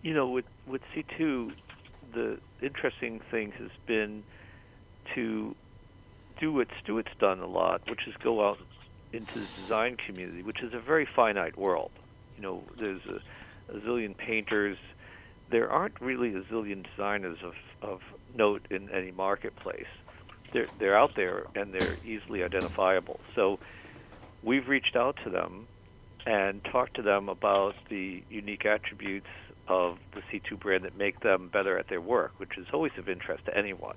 [0.02, 1.52] You know, with, with C2,
[2.12, 4.22] the interesting thing has been
[5.16, 5.56] to
[6.38, 8.58] do what Stuart's done a lot, which is go out
[9.12, 11.90] into the design community, which is a very finite world.
[12.36, 14.78] You know, there's a, a zillion painters.
[15.50, 17.54] There aren't really a zillion designers of,
[17.84, 18.00] of
[18.34, 19.86] note in any marketplace.
[20.52, 23.20] They're they're out there and they're easily identifiable.
[23.34, 23.58] So
[24.42, 25.66] we've reached out to them
[26.26, 29.26] and talked to them about the unique attributes
[29.68, 33.08] of the C2 brand that make them better at their work, which is always of
[33.08, 33.96] interest to anyone.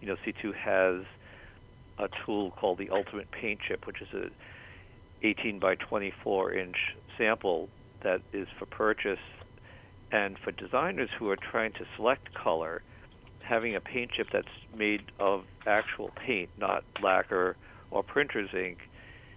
[0.00, 1.04] You know, C2 has
[1.98, 4.30] a tool called the Ultimate Paint Chip, which is a
[5.22, 6.76] 18 by 24 inch
[7.16, 7.68] sample
[8.02, 9.18] that is for purchase.
[10.12, 12.82] And for designers who are trying to select color,
[13.46, 17.56] having a paint chip that's made of actual paint, not lacquer
[17.90, 18.78] or printer's ink,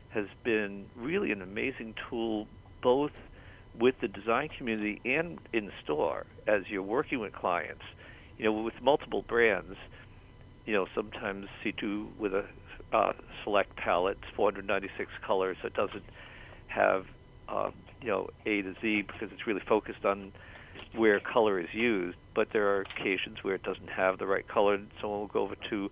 [0.10, 2.48] has been really an amazing tool
[2.82, 3.12] both
[3.80, 7.84] with the design community and in store as you're working with clients.
[8.38, 9.76] You know, with multiple brands,
[10.66, 12.46] you know, sometimes C2 with a
[12.92, 16.04] uh, select palette, 496 colors, that doesn't
[16.68, 17.06] have,
[17.48, 20.32] um, you know, A to Z because it's really focused on
[20.94, 22.18] where color is used.
[22.36, 25.42] But there are occasions where it doesn't have the right color, and someone will go
[25.42, 25.90] over to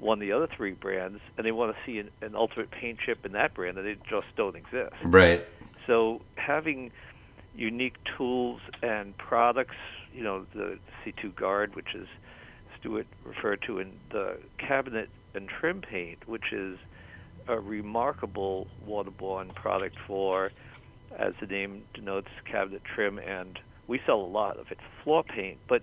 [0.00, 2.98] one of the other three brands and they want to see an, an ultimate paint
[3.04, 4.94] chip in that brand and they just don't exist.
[5.02, 5.44] Right.
[5.86, 6.90] So having
[7.54, 9.76] unique tools and products,
[10.14, 12.08] you know, the C2 Guard, which is
[12.78, 16.78] Stuart referred to in the cabinet and trim paint, which is
[17.46, 20.50] a remarkable waterborne product for,
[21.18, 23.58] as the name denotes, cabinet trim, and
[23.90, 25.58] we sell a lot of it, floor paint.
[25.68, 25.82] But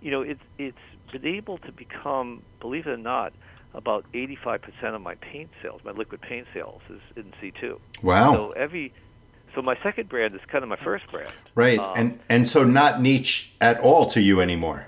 [0.00, 0.76] you know, it's it's
[1.10, 3.32] been able to become, believe it or not,
[3.74, 7.78] about 85% of my paint sales, my liquid paint sales, is in C2.
[8.02, 8.34] Wow.
[8.34, 8.92] So every
[9.54, 11.32] so my second brand is kind of my first brand.
[11.54, 14.86] Right, um, and and so not niche at all to you anymore.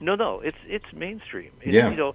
[0.00, 1.50] No, no, it's it's mainstream.
[1.62, 1.88] It's, yeah.
[1.88, 2.14] You know,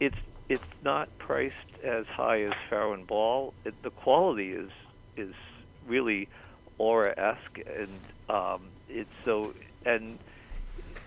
[0.00, 0.16] it's
[0.50, 3.54] it's not priced as high as Farrow and Ball.
[3.64, 4.70] It, the quality is
[5.16, 5.34] is
[5.86, 6.28] really
[6.78, 9.52] aura esque, and um, it's so
[9.84, 10.18] and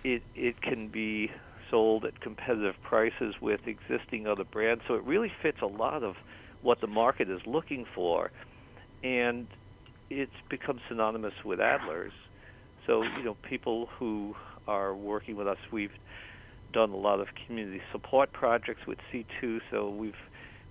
[0.04, 1.30] it it can be
[1.70, 4.82] sold at competitive prices with existing other brands.
[4.86, 6.14] So it really fits a lot of
[6.62, 8.30] what the market is looking for,
[9.02, 9.46] and
[10.10, 12.12] it's become synonymous with Adler's.
[12.86, 14.34] So you know, people who
[14.66, 15.90] are working with us, we've
[16.72, 19.58] done a lot of community support projects with C2.
[19.70, 20.12] So we've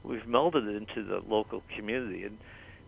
[0.03, 2.37] we've melded it into the local community, and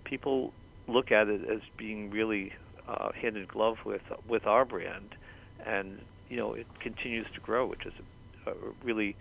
[0.06, 0.54] people
[0.88, 2.54] look at it as being really
[2.88, 5.16] uh, hand in glove with with our brand,
[5.66, 7.94] and you know it continues to grow, which is
[8.46, 9.16] a, a really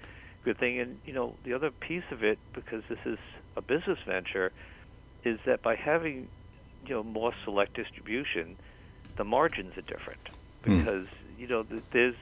[0.45, 0.81] good thing.
[0.81, 3.19] And you know the other piece of it, because this is
[3.57, 4.53] a business venture,
[5.25, 6.29] is that by having
[6.87, 8.57] you know more select distribution,
[9.17, 10.21] the margins are different
[10.65, 10.79] hmm.
[10.79, 11.39] because mm.
[11.39, 12.17] you know there's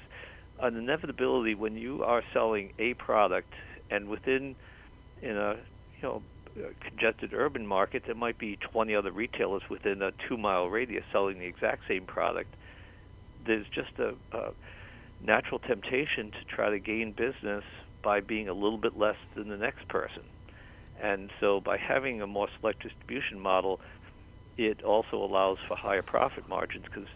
[0.60, 3.52] an inevitability when you are selling a product
[3.90, 4.54] and within
[5.22, 5.56] in a
[5.96, 6.22] you know
[6.80, 11.38] congested urban market there might be 20 other retailers within a two mile radius selling
[11.38, 12.54] the exact same product.
[13.46, 14.52] There's just a, a
[15.22, 17.64] natural temptation to try to gain business
[18.02, 20.22] by being a little bit less than the next person.
[21.02, 23.80] And so by having a more select distribution model
[24.56, 27.08] it also allows for higher profit margins because,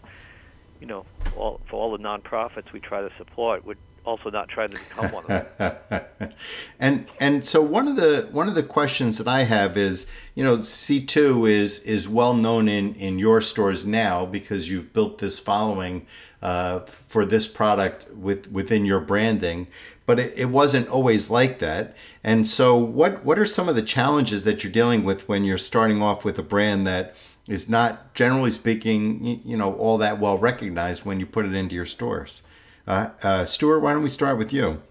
[0.79, 1.05] you know,
[1.37, 3.75] all, for all the nonprofits we try to support, we're
[4.09, 6.31] also not trying to become one of them.
[6.79, 10.43] and and so one of the one of the questions that I have is, you
[10.43, 15.19] know, C two is is well known in in your stores now because you've built
[15.19, 16.07] this following
[16.41, 19.67] uh, for this product with within your branding
[20.09, 21.95] but it, it wasn't always like that.
[22.23, 25.59] And so, what what are some of the challenges that you're dealing with when you're
[25.59, 27.13] starting off with a brand that
[27.47, 31.75] is not, generally speaking, you know, all that well recognized when you put it into
[31.75, 32.41] your stores?
[32.89, 34.81] Uh, uh, Stuart, why don't we start with you?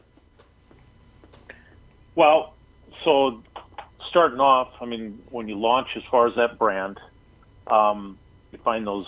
[2.15, 2.55] Well,
[3.05, 3.43] so
[4.09, 7.01] starting off, I mean, when you launch as far as that brand,
[7.67, 8.17] um,
[8.53, 9.07] you find those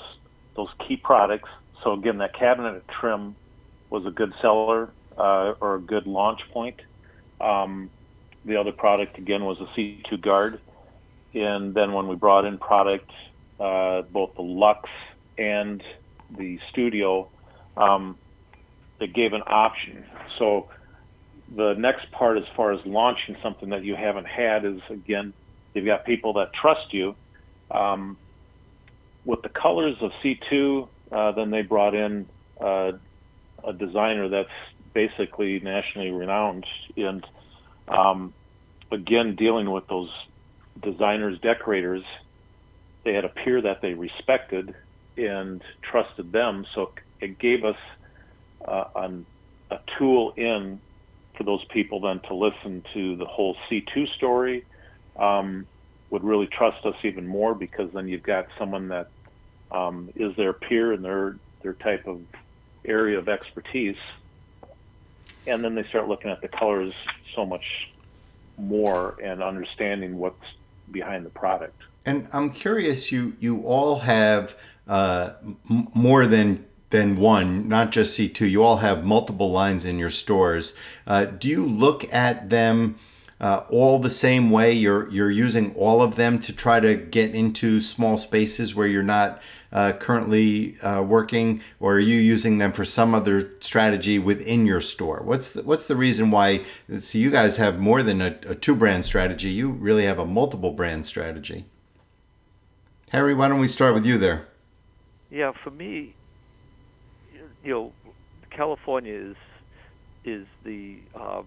[0.57, 1.49] those key products.
[1.85, 3.37] So again, that cabinet trim
[3.91, 6.81] was a good seller uh, or a good launch point.
[7.41, 7.91] Um,
[8.45, 10.61] the other product again was a C2 guard,
[11.33, 13.11] and then when we brought in product,
[13.61, 14.91] uh, both the Lux
[15.39, 15.81] and
[16.37, 17.29] the Studio,
[17.77, 18.19] um,
[19.01, 20.05] it gave an option.
[20.39, 20.69] So
[21.55, 25.33] the next part, as far as launching something that you haven't had, is again,
[25.75, 27.15] you've got people that trust you.
[27.71, 28.17] Um,
[29.25, 32.27] with the colors of C2, uh, then they brought in
[32.61, 32.93] uh,
[33.65, 34.49] a designer that's
[34.95, 36.67] basically nationally renowned.
[36.97, 37.27] And
[37.89, 38.35] um,
[38.91, 40.11] again, dealing with those
[40.83, 42.05] designers, decorators,
[43.05, 44.75] they had a peer that they respected
[45.17, 46.67] and trusted them.
[46.75, 47.77] So it gave us
[48.67, 49.27] uh, an,
[49.71, 50.81] a tool in
[51.37, 54.65] for those people then to listen to the whole C2 story.
[55.17, 55.67] Um,
[56.11, 59.11] would really trust us even more because then you've got someone that
[59.71, 62.21] um, is their peer in their their type of
[62.85, 63.97] area of expertise
[65.47, 66.93] and then they start looking at the colors
[67.35, 67.65] so much
[68.57, 70.45] more and understanding what's
[70.91, 71.81] behind the product.
[72.05, 74.57] And I'm curious, you you all have
[74.87, 78.51] uh, m- more than than one, not just C2.
[78.51, 80.75] You all have multiple lines in your stores.
[81.07, 82.97] Uh, do you look at them
[83.41, 84.73] uh, all the same way?
[84.73, 89.03] You're you're using all of them to try to get into small spaces where you're
[89.03, 89.41] not
[89.73, 94.81] uh, currently uh, working, or are you using them for some other strategy within your
[94.81, 95.23] store?
[95.25, 96.65] What's the, what's the reason why?
[96.99, 99.51] So you guys have more than a, a two brand strategy.
[99.51, 101.67] You really have a multiple brand strategy.
[103.11, 104.47] Harry, why don't we start with you there?
[105.31, 106.15] Yeah, for me,
[107.65, 107.93] you know,
[108.51, 109.37] California is
[110.25, 111.47] is the um,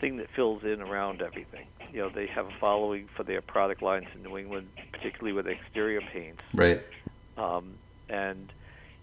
[0.00, 1.66] thing that fills in around everything.
[1.92, 5.46] You know, they have a following for their product lines in New England, particularly with
[5.46, 6.44] exterior paints.
[6.52, 6.82] Right.
[7.36, 7.74] Um,
[8.08, 8.52] and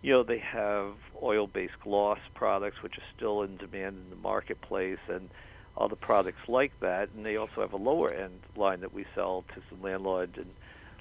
[0.01, 4.99] you know, they have oil-based gloss products, which are still in demand in the marketplace,
[5.07, 5.29] and
[5.77, 7.09] other products like that.
[7.15, 10.49] And they also have a lower end line that we sell to some landlord and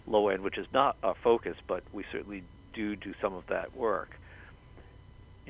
[0.07, 2.42] low end, which is not our focus, but we certainly
[2.72, 4.16] do do some of that work.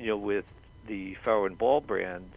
[0.01, 0.45] You know, with
[0.87, 2.31] the Farrow and Ball brand,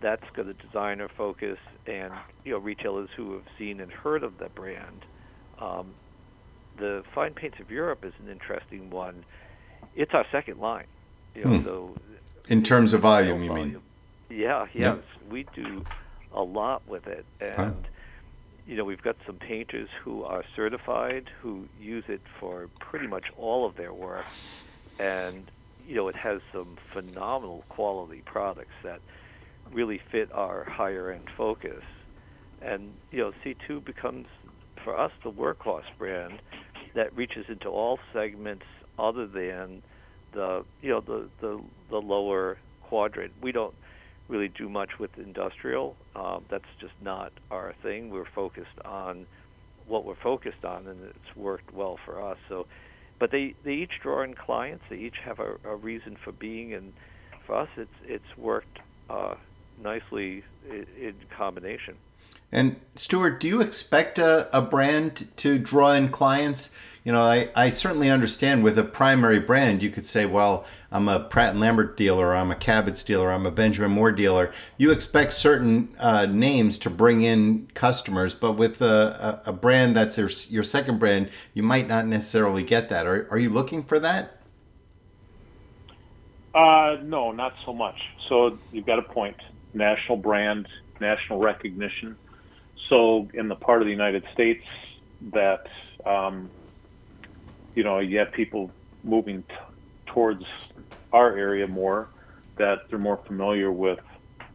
[0.00, 2.12] that's got a designer focus, and
[2.44, 5.04] you know, retailers who have seen and heard of the brand.
[5.60, 5.94] Um,
[6.78, 9.24] the Fine Paints of Europe is an interesting one.
[9.94, 10.86] It's our second line.
[11.34, 11.64] You know, Hmm.
[11.64, 11.96] so
[12.48, 13.82] In terms of volume, you mean?
[14.30, 14.98] Yeah, yes,
[15.30, 15.84] we do
[16.32, 17.90] a lot with it, and Huh.
[18.64, 23.26] you know we've got some painters who are certified who use it for pretty much
[23.36, 24.24] all of their work,
[24.98, 25.50] and
[25.86, 29.00] you know it has some phenomenal quality products that
[29.72, 31.82] really fit our higher end focus,
[32.60, 34.26] and you know C2 becomes
[34.84, 36.40] for us the workhorse brand
[36.94, 38.64] that reaches into all segments
[38.98, 39.82] other than
[40.32, 41.60] the you know the the,
[41.90, 43.32] the lower quadrant.
[43.40, 43.74] We don't
[44.28, 45.96] really do much with industrial.
[46.14, 48.10] Um, that's just not our thing.
[48.10, 49.26] We're focused on
[49.86, 52.38] what we're focused on, and it's worked well for us.
[52.48, 52.66] So,
[53.22, 54.82] but they they each draw in clients.
[54.90, 56.92] They each have a, a reason for being, and
[57.46, 59.34] for us, it's it's worked uh,
[59.80, 61.98] nicely in, in combination.
[62.52, 66.70] And Stuart, do you expect a, a brand to draw in clients?
[67.02, 71.08] You know, I, I certainly understand with a primary brand, you could say, well, I'm
[71.08, 74.52] a Pratt and Lambert dealer, I'm a Cabot dealer, I'm a Benjamin Moore dealer.
[74.76, 79.96] You expect certain uh, names to bring in customers, but with a, a, a brand
[79.96, 83.06] that's your, your second brand, you might not necessarily get that.
[83.06, 84.42] Are, are you looking for that?
[86.54, 87.98] Uh, no, not so much.
[88.28, 89.38] So you've got a point.
[89.72, 90.68] National brand,
[91.00, 92.16] national recognition.
[92.88, 94.64] So in the part of the United States
[95.32, 95.60] that,
[96.06, 96.50] um,
[97.74, 98.70] you know, you have people
[99.02, 99.54] moving t-
[100.12, 100.44] towards
[101.12, 102.10] our area more,
[102.58, 103.98] that they're more familiar with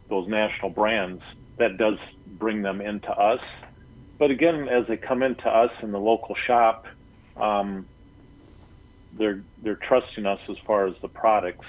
[0.08, 1.22] those national brands,
[1.58, 3.40] that does bring them into us.
[4.18, 6.84] But again, as they come into us in the local shop,
[7.36, 7.88] um,
[9.12, 11.66] they're they're trusting us as far as the products.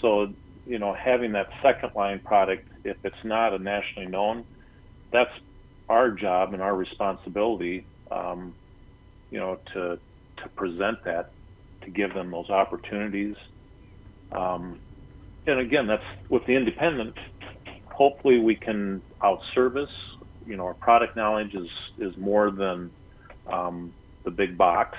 [0.00, 0.34] So
[0.66, 4.44] you know, having that second line product, if it's not a nationally known,
[5.12, 5.30] that's
[5.88, 7.84] our job and our responsibility.
[8.10, 8.54] Um,
[9.30, 9.98] you know, to
[10.38, 11.30] to present that,
[11.82, 13.36] to give them those opportunities.
[14.32, 14.78] Um,
[15.46, 17.16] and again, that's with the independent.
[17.86, 19.90] Hopefully, we can outservice.
[20.46, 21.68] You know, our product knowledge is
[21.98, 22.90] is more than
[23.46, 23.92] um,
[24.24, 24.96] the big box,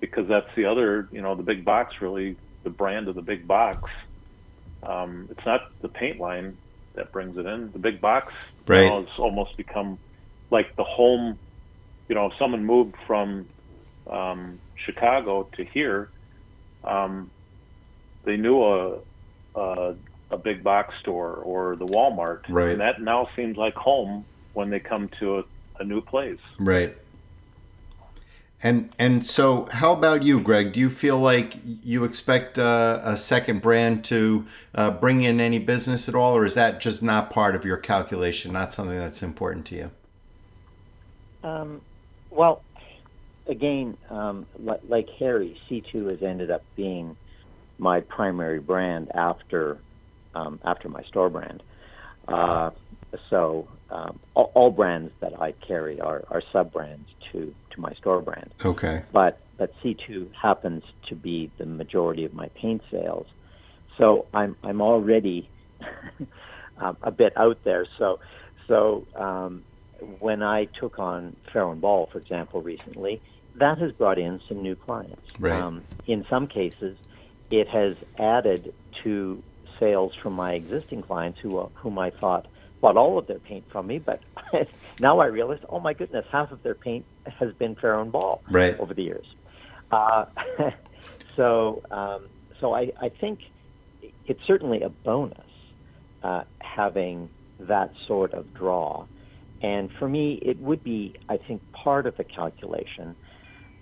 [0.00, 1.08] because that's the other.
[1.12, 3.90] You know, the big box really the brand of the big box.
[4.82, 6.56] Um, it's not the paint line
[6.94, 7.70] that brings it in.
[7.72, 8.32] The big box
[8.66, 8.84] Right.
[8.84, 9.98] now has almost become
[10.52, 11.38] like the home.
[12.08, 13.46] You know, if someone moved from
[14.08, 16.10] um, Chicago to here,
[16.84, 17.30] um,
[18.24, 18.98] they knew a,
[19.56, 19.94] a
[20.30, 22.70] a big box store or the Walmart, Right.
[22.70, 24.24] and that now seems like home
[24.54, 25.44] when they come to a,
[25.80, 26.40] a new place.
[26.58, 26.96] Right.
[28.62, 30.72] And and so, how about you, Greg?
[30.72, 35.58] Do you feel like you expect uh, a second brand to uh, bring in any
[35.58, 38.52] business at all, or is that just not part of your calculation?
[38.52, 39.90] Not something that's important to you?
[41.42, 41.80] Um,
[42.30, 42.62] well,
[43.46, 47.16] again, um, like, like Harry, C2 has ended up being
[47.78, 49.78] my primary brand after
[50.34, 51.62] um, after my store brand.
[52.26, 52.70] Uh,
[53.28, 57.92] so um, all, all brands that I carry are, are sub brands to, to my
[57.94, 58.50] store brand.
[58.64, 59.02] Okay.
[59.12, 63.26] But but C2 happens to be the majority of my paint sales.
[63.98, 65.50] So I'm I'm already
[66.78, 67.86] um, a bit out there.
[67.98, 68.20] So
[68.66, 69.64] so um,
[70.20, 73.20] when I took on Farrow and Ball, for example, recently,
[73.56, 75.22] that has brought in some new clients.
[75.38, 75.60] Right.
[75.60, 76.96] Um, in some cases,
[77.50, 78.74] it has added
[79.04, 79.42] to
[79.78, 82.46] sales from my existing clients who uh, whom I thought
[82.80, 84.20] bought all of their paint from me, but
[85.00, 87.04] now I realize, oh my goodness, half of their paint
[87.38, 88.78] has been Farrow and Ball Right.
[88.80, 89.26] over the years.
[89.90, 90.24] Uh,
[91.36, 92.26] so um,
[92.60, 93.40] so I, I think
[94.26, 95.38] it's certainly a bonus
[96.22, 97.28] uh, having
[97.60, 99.06] that sort of draw.
[99.62, 103.14] And for me, it would be, I think, part of the calculation,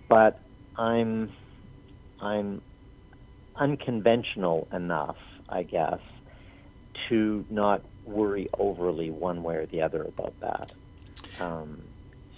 [0.09, 0.39] but
[0.77, 1.33] I'm
[2.21, 2.61] I'm
[3.57, 5.17] unconventional enough,
[5.49, 6.01] I guess,
[7.09, 10.73] to not worry overly one way or the other about that.
[11.41, 11.83] Um,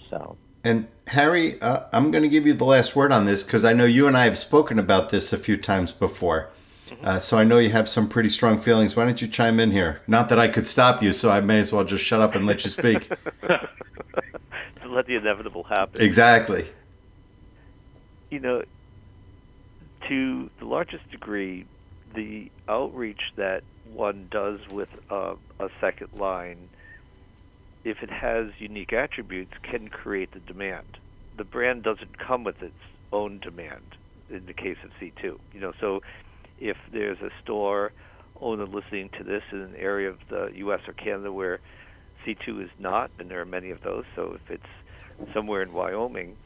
[0.09, 0.37] so.
[0.63, 3.73] And Harry, uh, I'm going to give you the last word on this because I
[3.73, 6.49] know you and I have spoken about this a few times before.
[6.93, 7.05] Mm-hmm.
[7.05, 8.95] Uh, so I know you have some pretty strong feelings.
[8.95, 10.01] Why don't you chime in here?
[10.07, 12.45] Not that I could stop you, so I may as well just shut up and
[12.45, 13.09] let you speak.
[13.41, 16.01] to let the inevitable happen.
[16.01, 16.67] Exactly.
[18.29, 18.63] You know,
[20.07, 21.65] to the largest degree,
[22.13, 26.69] the outreach that one does with a, a second line,
[27.83, 30.97] if it has unique attributes, can create the demand.
[31.37, 32.73] The brand doesn't come with its
[33.11, 33.95] own demand
[34.29, 35.39] in the case of C2.
[35.53, 36.01] You know, so
[36.63, 37.91] if there's a store
[38.39, 40.79] owner listening to this in an area of the U.S.
[40.87, 41.59] or Canada where
[42.25, 46.37] C2 is not, and there are many of those, so if it's somewhere in Wyoming,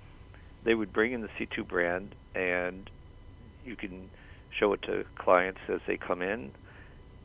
[0.66, 2.90] they would bring in the C2 brand and
[3.64, 4.10] you can
[4.60, 6.52] show it to clients as they come in,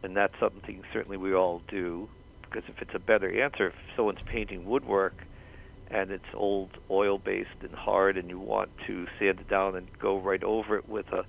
[0.03, 2.09] and that's something certainly we all do
[2.43, 5.22] because if it's a better answer, if someone's painting woodwork
[5.90, 9.88] and it's old oil based and hard, and you want to sand it down and
[9.99, 11.24] go right over it with a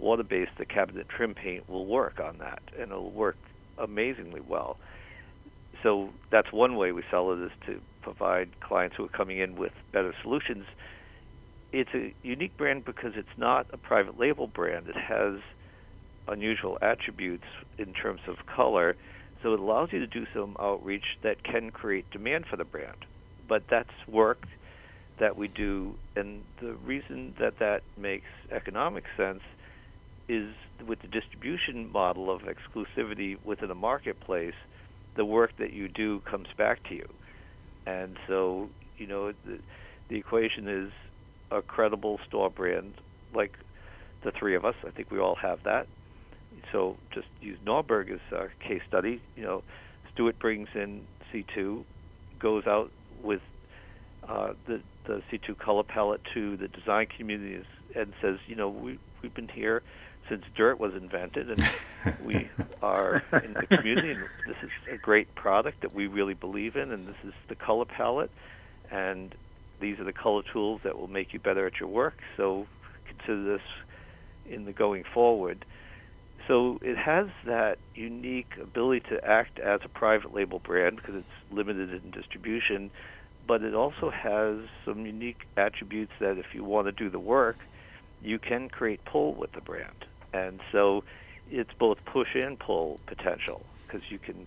[0.00, 3.36] water based, the cabinet trim paint will work on that, and it'll work
[3.78, 4.76] amazingly well.
[5.82, 9.56] So that's one way we sell it is to provide clients who are coming in
[9.56, 10.66] with better solutions
[11.72, 14.88] it's a unique brand because it's not a private label brand.
[14.88, 15.40] It has
[16.28, 17.44] unusual attributes
[17.78, 18.96] in terms of color,
[19.42, 22.96] so it allows you to do some outreach that can create demand for the brand.
[23.48, 24.46] But that's work
[25.18, 29.42] that we do, and the reason that that makes economic sense
[30.30, 30.54] is
[30.86, 34.54] with the distribution model of exclusivity within a marketplace,
[35.16, 37.08] the work that you do comes back to you.
[37.84, 39.58] And so, you know, the,
[40.08, 40.92] the equation is
[41.50, 42.94] a credible store brand
[43.34, 43.52] like
[44.22, 44.76] the three of us.
[44.86, 45.88] I think we all have that.
[46.70, 49.20] So just use Norberg as a case study.
[49.34, 49.62] You know,
[50.14, 51.84] Stuart brings in C2,
[52.38, 53.40] goes out with
[54.28, 57.64] uh, the the C2 color palette to the design community
[57.96, 59.82] and says, you know, we we've been here
[60.30, 61.70] since dirt was invented, and
[62.24, 62.48] we
[62.80, 66.92] are in the community, and this is a great product that we really believe in,
[66.92, 68.30] and this is the color palette,
[68.90, 69.34] and
[69.80, 72.18] these are the color tools that will make you better at your work.
[72.36, 72.66] So
[73.08, 73.62] consider this
[74.48, 75.64] in the going forward.
[76.48, 81.52] So it has that unique ability to act as a private label brand because it's
[81.52, 82.90] limited in distribution,
[83.46, 87.56] but it also has some unique attributes that if you want to do the work,
[88.22, 90.06] you can create pull with the brand.
[90.32, 91.04] And so
[91.46, 94.46] it's both push and pull potential because you can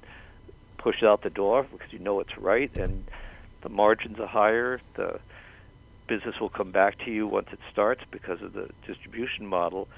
[0.82, 3.10] push it out the door because you know it's right and
[3.64, 5.20] the margins are higher, the
[6.08, 9.90] business will come back to you once it starts because of the distribution model,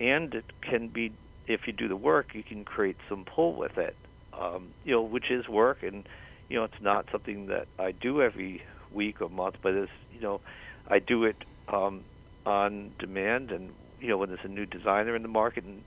[0.00, 1.12] and it can be
[1.46, 3.96] if you do the work, you can create some pull with it,
[4.38, 6.06] um, you know, which is work, and
[6.48, 10.20] you know, it's not something that I do every week or month, but it's you
[10.20, 10.42] know,
[10.88, 12.04] I do it um,
[12.44, 13.70] on demand, and
[14.00, 15.82] you know, when there's a new designer in the market and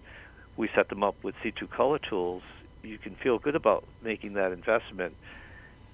[0.57, 2.43] we set them up with C2 color tools,
[2.83, 5.15] you can feel good about making that investment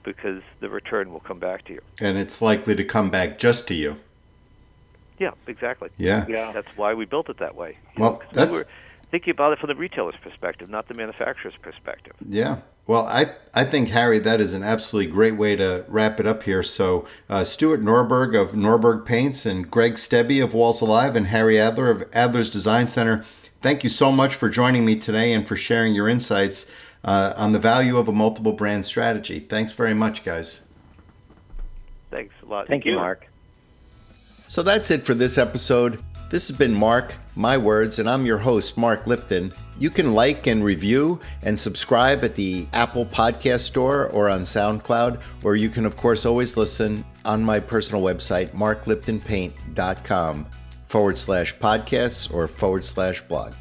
[0.03, 1.81] because the return will come back to you.
[1.99, 3.97] And it's likely to come back just to you.
[5.19, 5.89] Yeah, exactly.
[5.97, 6.25] Yeah.
[6.27, 6.51] Yeah.
[6.51, 7.77] That's why we built it that way.
[7.97, 8.67] well, know, that's we were
[9.11, 12.13] thinking about it from the retailer's perspective, not the manufacturer's perspective.
[12.27, 12.59] Yeah.
[12.85, 16.43] Well, I, I think, Harry, that is an absolutely great way to wrap it up
[16.43, 16.63] here.
[16.63, 21.59] So, uh, Stuart Norberg of Norberg Paints and Greg Stebbe of Walls Alive and Harry
[21.59, 23.25] Adler of Adler's Design Center,
[23.61, 26.65] thank you so much for joining me today and for sharing your insights
[27.03, 29.39] uh, on the value of a multiple brand strategy.
[29.39, 30.61] Thanks very much, guys.
[32.09, 32.67] Thanks a lot.
[32.67, 33.27] Thank, Thank you, Mark.
[34.47, 36.01] So that's it for this episode.
[36.29, 39.53] This has been Mark, My Words, and I'm your host, Mark Lipton.
[39.79, 45.21] You can like and review and subscribe at the Apple Podcast Store or on SoundCloud,
[45.45, 50.45] or you can, of course, always listen on my personal website, markliptonpaint.com
[50.83, 53.53] forward slash podcasts or forward slash blog.